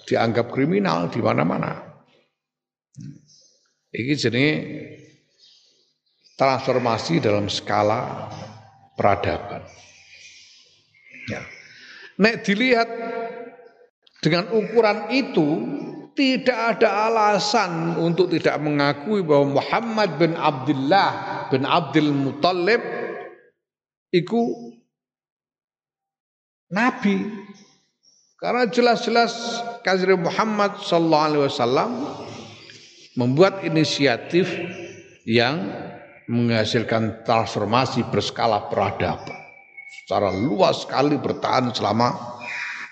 dianggap 0.05 0.53
kriminal 0.53 1.09
di 1.09 1.24
mana-mana. 1.24 1.88
Ini 3.88 4.12
jenis 4.12 4.53
transformasi 6.36 7.16
dalam 7.24 7.48
skala 7.48 8.28
peradaban. 8.92 9.64
Ya. 11.32 11.40
Nek 12.20 12.44
dilihat 12.44 12.88
dengan 14.20 14.53
ukuran 14.53 15.09
itu 15.09 15.48
tidak 16.13 16.77
ada 16.77 17.09
alasan 17.09 17.97
untuk 17.97 18.29
tidak 18.29 18.61
mengakui 18.61 19.25
bahwa 19.25 19.61
Muhammad 19.61 20.21
bin 20.21 20.37
Abdullah 20.37 21.11
bin 21.49 21.65
Abdul 21.65 22.13
Muttalib 22.13 22.81
itu 24.13 24.41
nabi. 26.69 27.29
Karena 28.37 28.67
jelas-jelas 28.67 29.63
Kazir 29.87 30.19
Muhammad 30.19 30.83
sallallahu 30.83 31.27
alaihi 31.31 31.45
wasallam 31.47 31.91
membuat 33.15 33.63
inisiatif 33.63 34.51
yang 35.23 35.71
menghasilkan 36.27 37.23
transformasi 37.23 38.03
berskala 38.11 38.67
peradaban. 38.67 39.39
Secara 40.03 40.35
luas 40.35 40.83
sekali 40.83 41.15
bertahan 41.21 41.71
selama 41.71 42.32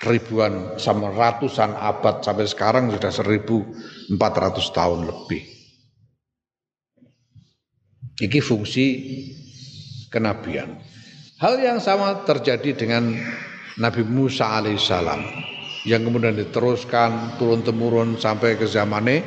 ribuan 0.01 0.81
sama 0.81 1.13
ratusan 1.13 1.77
abad 1.77 2.25
sampai 2.25 2.49
sekarang 2.49 2.89
sudah 2.89 3.13
1400 3.13 4.17
tahun 4.73 5.01
lebih. 5.05 5.43
Ini 8.21 8.39
fungsi 8.41 8.85
kenabian. 10.13 10.77
Hal 11.41 11.57
yang 11.61 11.81
sama 11.81 12.25
terjadi 12.29 12.77
dengan 12.77 13.17
Nabi 13.81 14.05
Musa 14.05 14.61
alaihissalam 14.61 15.25
yang 15.89 16.05
kemudian 16.05 16.37
diteruskan 16.37 17.41
turun 17.41 17.65
temurun 17.65 18.21
sampai 18.21 18.61
ke 18.61 18.69
zamannya 18.69 19.25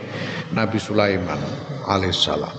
Nabi 0.54 0.78
Sulaiman 0.78 1.42
alaihissalam. 1.90 2.54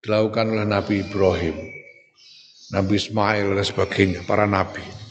Dilakukan 0.00 0.56
oleh 0.56 0.68
Nabi 0.68 1.04
Ibrahim, 1.04 1.56
Nabi 2.72 2.94
Ismail 2.96 3.56
dan 3.56 3.64
sebagainya, 3.64 4.20
para 4.24 4.44
nabi. 4.44 5.03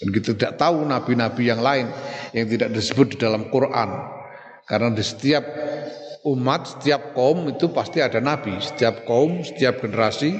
Dan 0.00 0.08
kita 0.16 0.32
tidak 0.32 0.56
tahu 0.56 0.88
nabi-nabi 0.88 1.52
yang 1.52 1.60
lain 1.60 1.92
yang 2.32 2.48
tidak 2.48 2.72
disebut 2.72 3.14
di 3.14 3.16
dalam 3.20 3.52
Quran. 3.52 3.92
Karena 4.64 4.88
di 4.96 5.04
setiap 5.04 5.44
umat, 6.24 6.78
setiap 6.78 7.12
kaum 7.12 7.44
itu 7.52 7.68
pasti 7.68 8.00
ada 8.00 8.16
nabi. 8.16 8.56
Setiap 8.64 9.04
kaum, 9.04 9.44
setiap 9.44 9.84
generasi 9.84 10.32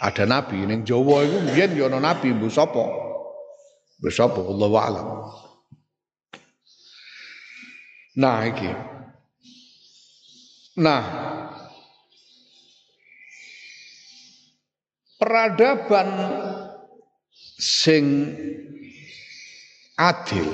ada 0.00 0.24
nabi. 0.24 0.64
Ning 0.64 0.88
Jawa 0.88 1.28
itu 1.28 1.36
mbiyen 1.44 1.76
ya 1.76 1.92
nabi, 1.92 2.32
Bu 2.32 2.48
sapa? 2.48 2.84
Bu 4.00 4.08
sapa 4.08 4.40
wallahu 4.40 4.76
alam. 4.80 5.06
Nah 8.16 8.44
iki. 8.48 8.72
Nah, 10.72 11.04
peradaban 15.20 16.08
sing 17.60 18.32
adil, 19.96 20.52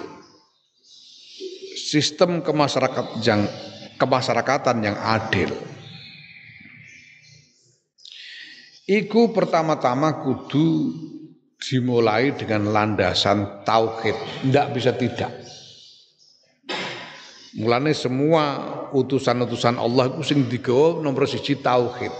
sistem 1.74 2.42
kemasyarakat 2.42 3.22
yang 3.24 3.46
kemasyarakatan 3.98 4.76
yang 4.82 4.96
adil. 4.96 5.50
Iku 8.88 9.36
pertama-tama 9.36 10.24
kudu 10.24 10.96
dimulai 11.60 12.32
dengan 12.32 12.72
landasan 12.72 13.66
tauhid, 13.66 14.16
tidak 14.48 14.66
bisa 14.72 14.96
tidak. 14.96 15.32
Mulane 17.58 17.90
semua 17.90 18.60
utusan-utusan 18.94 19.76
Allah 19.82 20.14
itu 20.14 20.22
sing 20.22 20.46
digawa 20.46 21.02
nomor 21.02 21.26
siji 21.26 21.58
tauhid. 21.58 22.14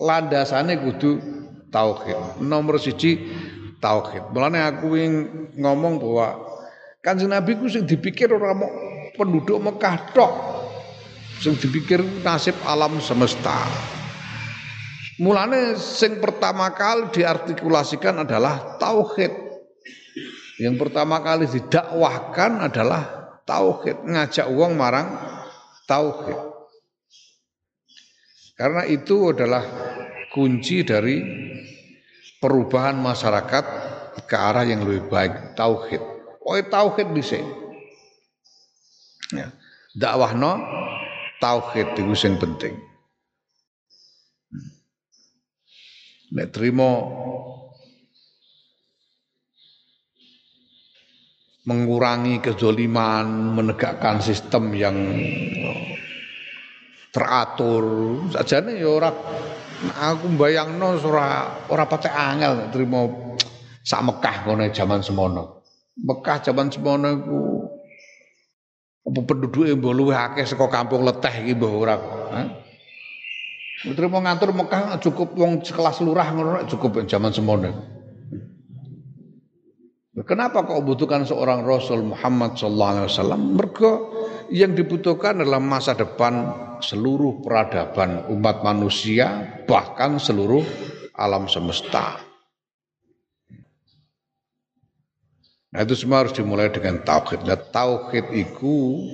Landasane 0.00 0.80
kudu 0.80 1.20
tauhid. 1.68 2.40
Nomor 2.40 2.80
siji 2.80 3.20
tauhid. 3.80 4.30
Mulane 4.30 4.60
aku 4.60 4.94
ngomong 5.56 5.98
bahwa 5.98 6.28
Kanjeng 7.00 7.32
Nabi 7.32 7.56
ku 7.56 7.64
sing 7.64 7.88
dipikir 7.88 8.28
ora 8.28 8.52
penduduk 9.16 9.56
Mekah 9.56 10.12
tok. 10.12 10.32
Sing 11.40 11.56
dipikir 11.56 12.04
nasib 12.20 12.52
alam 12.68 13.00
semesta. 13.00 13.64
Mulane 15.16 15.80
sing 15.80 16.20
pertama 16.20 16.68
kali 16.76 17.08
diartikulasikan 17.08 18.24
adalah 18.24 18.76
tauhid. 18.76 19.32
Yang 20.60 20.76
pertama 20.76 21.24
kali 21.24 21.48
didakwahkan 21.48 22.68
adalah 22.68 23.32
tauhid, 23.48 24.04
ngajak 24.04 24.52
uang 24.52 24.76
marang 24.76 25.08
tauhid. 25.88 26.36
Karena 28.60 28.84
itu 28.84 29.32
adalah 29.32 29.64
kunci 30.28 30.84
dari 30.84 31.16
perubahan 32.40 32.96
masyarakat 32.96 33.64
ke 34.24 34.36
arah 34.36 34.64
yang 34.64 34.82
lebih 34.82 35.06
baik 35.12 35.54
tauhid. 35.54 36.02
Oh 36.40 36.56
tauhid 36.56 37.12
bisa. 37.12 37.38
Ya. 39.30 39.52
Dakwah 39.94 40.32
no 40.34 40.52
tauhid 41.38 41.94
itu 41.94 42.12
yang 42.26 42.40
penting. 42.40 42.74
Nek 46.30 46.54
terima 46.54 46.88
mengurangi 51.66 52.40
kezoliman, 52.40 53.54
menegakkan 53.54 54.22
sistem 54.22 54.72
yang 54.72 54.96
teratur 57.10 57.84
saja 58.30 58.62
nih 58.62 58.86
ya 58.86 58.88
orang 58.90 59.16
aku 59.88 60.36
bayangno 60.36 61.00
ora 61.00 61.56
ora 61.72 61.84
patek 61.88 62.12
angel 62.12 62.68
trimo 62.68 63.32
sak 63.80 64.04
Mekah 64.04 64.36
ngono 64.44 64.68
zaman 64.68 65.00
semono. 65.00 65.64
Mekah 66.00 66.36
zaman 66.44 66.68
semono 66.68 67.08
iku 67.08 67.40
apa 69.00 69.20
penduduke 69.24 69.72
mbok 69.74 69.94
luwih 69.96 70.16
akeh 70.16 70.44
saka 70.44 70.68
kampung 70.68 71.02
leteh 71.08 71.32
iki 71.40 71.56
mbok 71.56 71.72
ora. 71.72 71.96
Trimo 73.80 74.20
ngatur 74.20 74.52
Mekah 74.52 75.00
cukup 75.00 75.32
wong 75.32 75.64
sekelas 75.64 76.04
lurah 76.04 76.28
ngono 76.36 76.68
cukup 76.68 77.08
zaman 77.08 77.32
semono. 77.32 78.00
Kenapa 80.20 80.68
kok 80.68 80.84
butuhkan 80.84 81.24
seorang 81.24 81.64
Rasul 81.64 82.04
Muhammad 82.04 82.52
sallallahu 82.52 82.90
alaihi 82.92 83.08
wasallam? 83.08 83.40
Mergo 83.56 83.92
yang 84.52 84.76
dibutuhkan 84.76 85.40
adalah 85.40 85.62
masa 85.62 85.96
depan 85.96 86.68
seluruh 86.82 87.44
peradaban 87.44 88.28
umat 88.32 88.64
manusia 88.64 89.60
bahkan 89.64 90.18
seluruh 90.18 90.64
alam 91.14 91.46
semesta. 91.46 92.20
Nah 95.70 95.86
itu 95.86 95.94
semua 95.94 96.26
harus 96.26 96.34
dimulai 96.34 96.66
dengan 96.72 96.98
tauhid. 97.06 97.46
Dan 97.46 97.60
tauhid 97.70 98.26
itu 98.34 99.06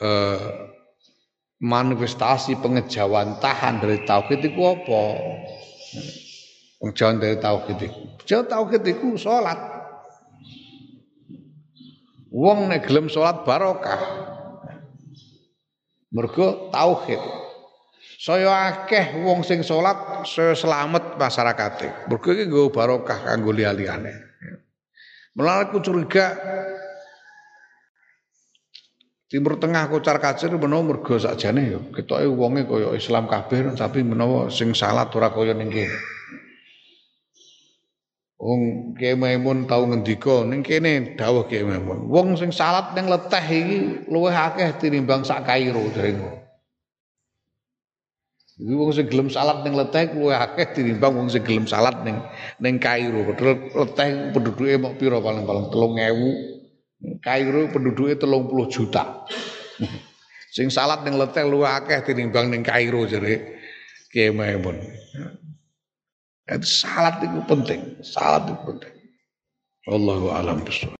eh, 0.00 0.48
manifestasi 1.60 2.56
tahan 2.56 3.74
dari 3.84 4.00
tauhid 4.08 4.40
itu 4.40 4.60
apa? 4.64 5.02
Pengejawan 6.80 7.16
dari 7.20 7.36
tauhid 7.36 7.76
itu. 7.76 8.00
Jauh 8.24 8.48
tauhid 8.48 8.82
itu 8.88 9.20
sholat. 9.20 9.60
Wong 12.32 12.72
nek 12.72 12.88
gelem 12.88 13.12
salat 13.12 13.44
barokah. 13.44 14.00
Mergo 16.10 16.70
tauhid. 16.74 17.22
Saya 18.20 18.52
akeh 18.68 19.16
wong 19.24 19.40
sing 19.46 19.64
salat 19.64 20.26
saya 20.28 20.52
selamat 20.52 21.16
masyarakate. 21.16 22.10
Mergo 22.10 22.34
iki 22.34 22.50
nggo 22.50 22.68
barokah 22.68 23.16
kanggo 23.16 23.54
liya-liyane. 23.54 24.12
Mulane 25.38 25.70
aku 25.70 25.78
curiga 25.80 26.34
Timur 29.30 29.62
Tengah 29.62 29.86
kocar 29.86 30.18
kacir 30.18 30.50
menawa 30.58 30.90
mergo 30.90 31.14
sakjane 31.14 31.62
ya 31.70 31.78
ketoke 31.94 32.26
wonge 32.34 32.66
kaya 32.66 32.98
Islam 32.98 33.30
kabeh 33.30 33.78
tapi 33.78 34.02
menawa 34.02 34.50
sing 34.50 34.74
salat 34.74 35.06
ora 35.14 35.30
kaya 35.30 35.54
ning 35.54 35.70
kene. 35.70 35.94
Wong 38.40 38.96
Kiai 38.96 39.12
Maimun 39.20 39.68
tau 39.68 39.84
ngendika 39.84 40.48
ning 40.48 40.64
kene 40.64 41.12
dawuh 41.12 41.44
Kiai 41.44 41.60
Maimun. 41.60 42.08
Wong 42.08 42.40
sing 42.40 42.48
salat 42.48 42.96
ning 42.96 43.04
leteh 43.04 43.44
iki 43.44 44.08
luwih 44.08 44.32
akeh 44.32 44.80
tinimbang 44.80 45.20
sak 45.28 45.44
Kairo 45.44 45.84
jare 45.92 46.16
ngono. 46.16 46.40
Iki 48.56 48.74
wong 48.80 48.90
sing 48.96 49.12
gelem 49.12 49.28
salat 49.28 49.60
ning 49.60 49.76
leteh 49.76 50.16
luwih 50.16 50.40
akeh 50.40 50.72
tinimbang 50.72 51.12
wong 51.20 51.28
sing 51.28 51.44
gelem 51.44 51.68
salat 51.68 52.00
ning 52.00 52.16
ning 52.64 52.80
Kairo. 52.80 53.28
Padahal 53.28 53.76
leteh 53.76 54.08
penduduke 54.32 54.72
mok 54.80 54.96
pira 54.96 55.20
paling-paling 55.20 55.68
3000. 55.68 57.20
Kairo 57.20 57.68
penduduke 57.68 58.16
30 58.16 58.72
juta. 58.72 59.04
sing 60.56 60.72
salat 60.72 61.04
ning 61.04 61.20
leteh 61.20 61.44
luwih 61.44 61.68
akeh 61.68 62.08
tinimbang 62.08 62.48
ning 62.48 62.64
Kairo 62.64 63.04
jare 63.04 63.60
Kiai. 64.08 64.32
Salat 66.58 67.22
itu 67.22 67.38
penting, 67.46 67.94
salat 68.02 68.50
itu 68.50 68.58
penting. 68.66 68.94
Allahu 69.86 70.34
alam 70.34 70.66
bisawab. 70.66 70.98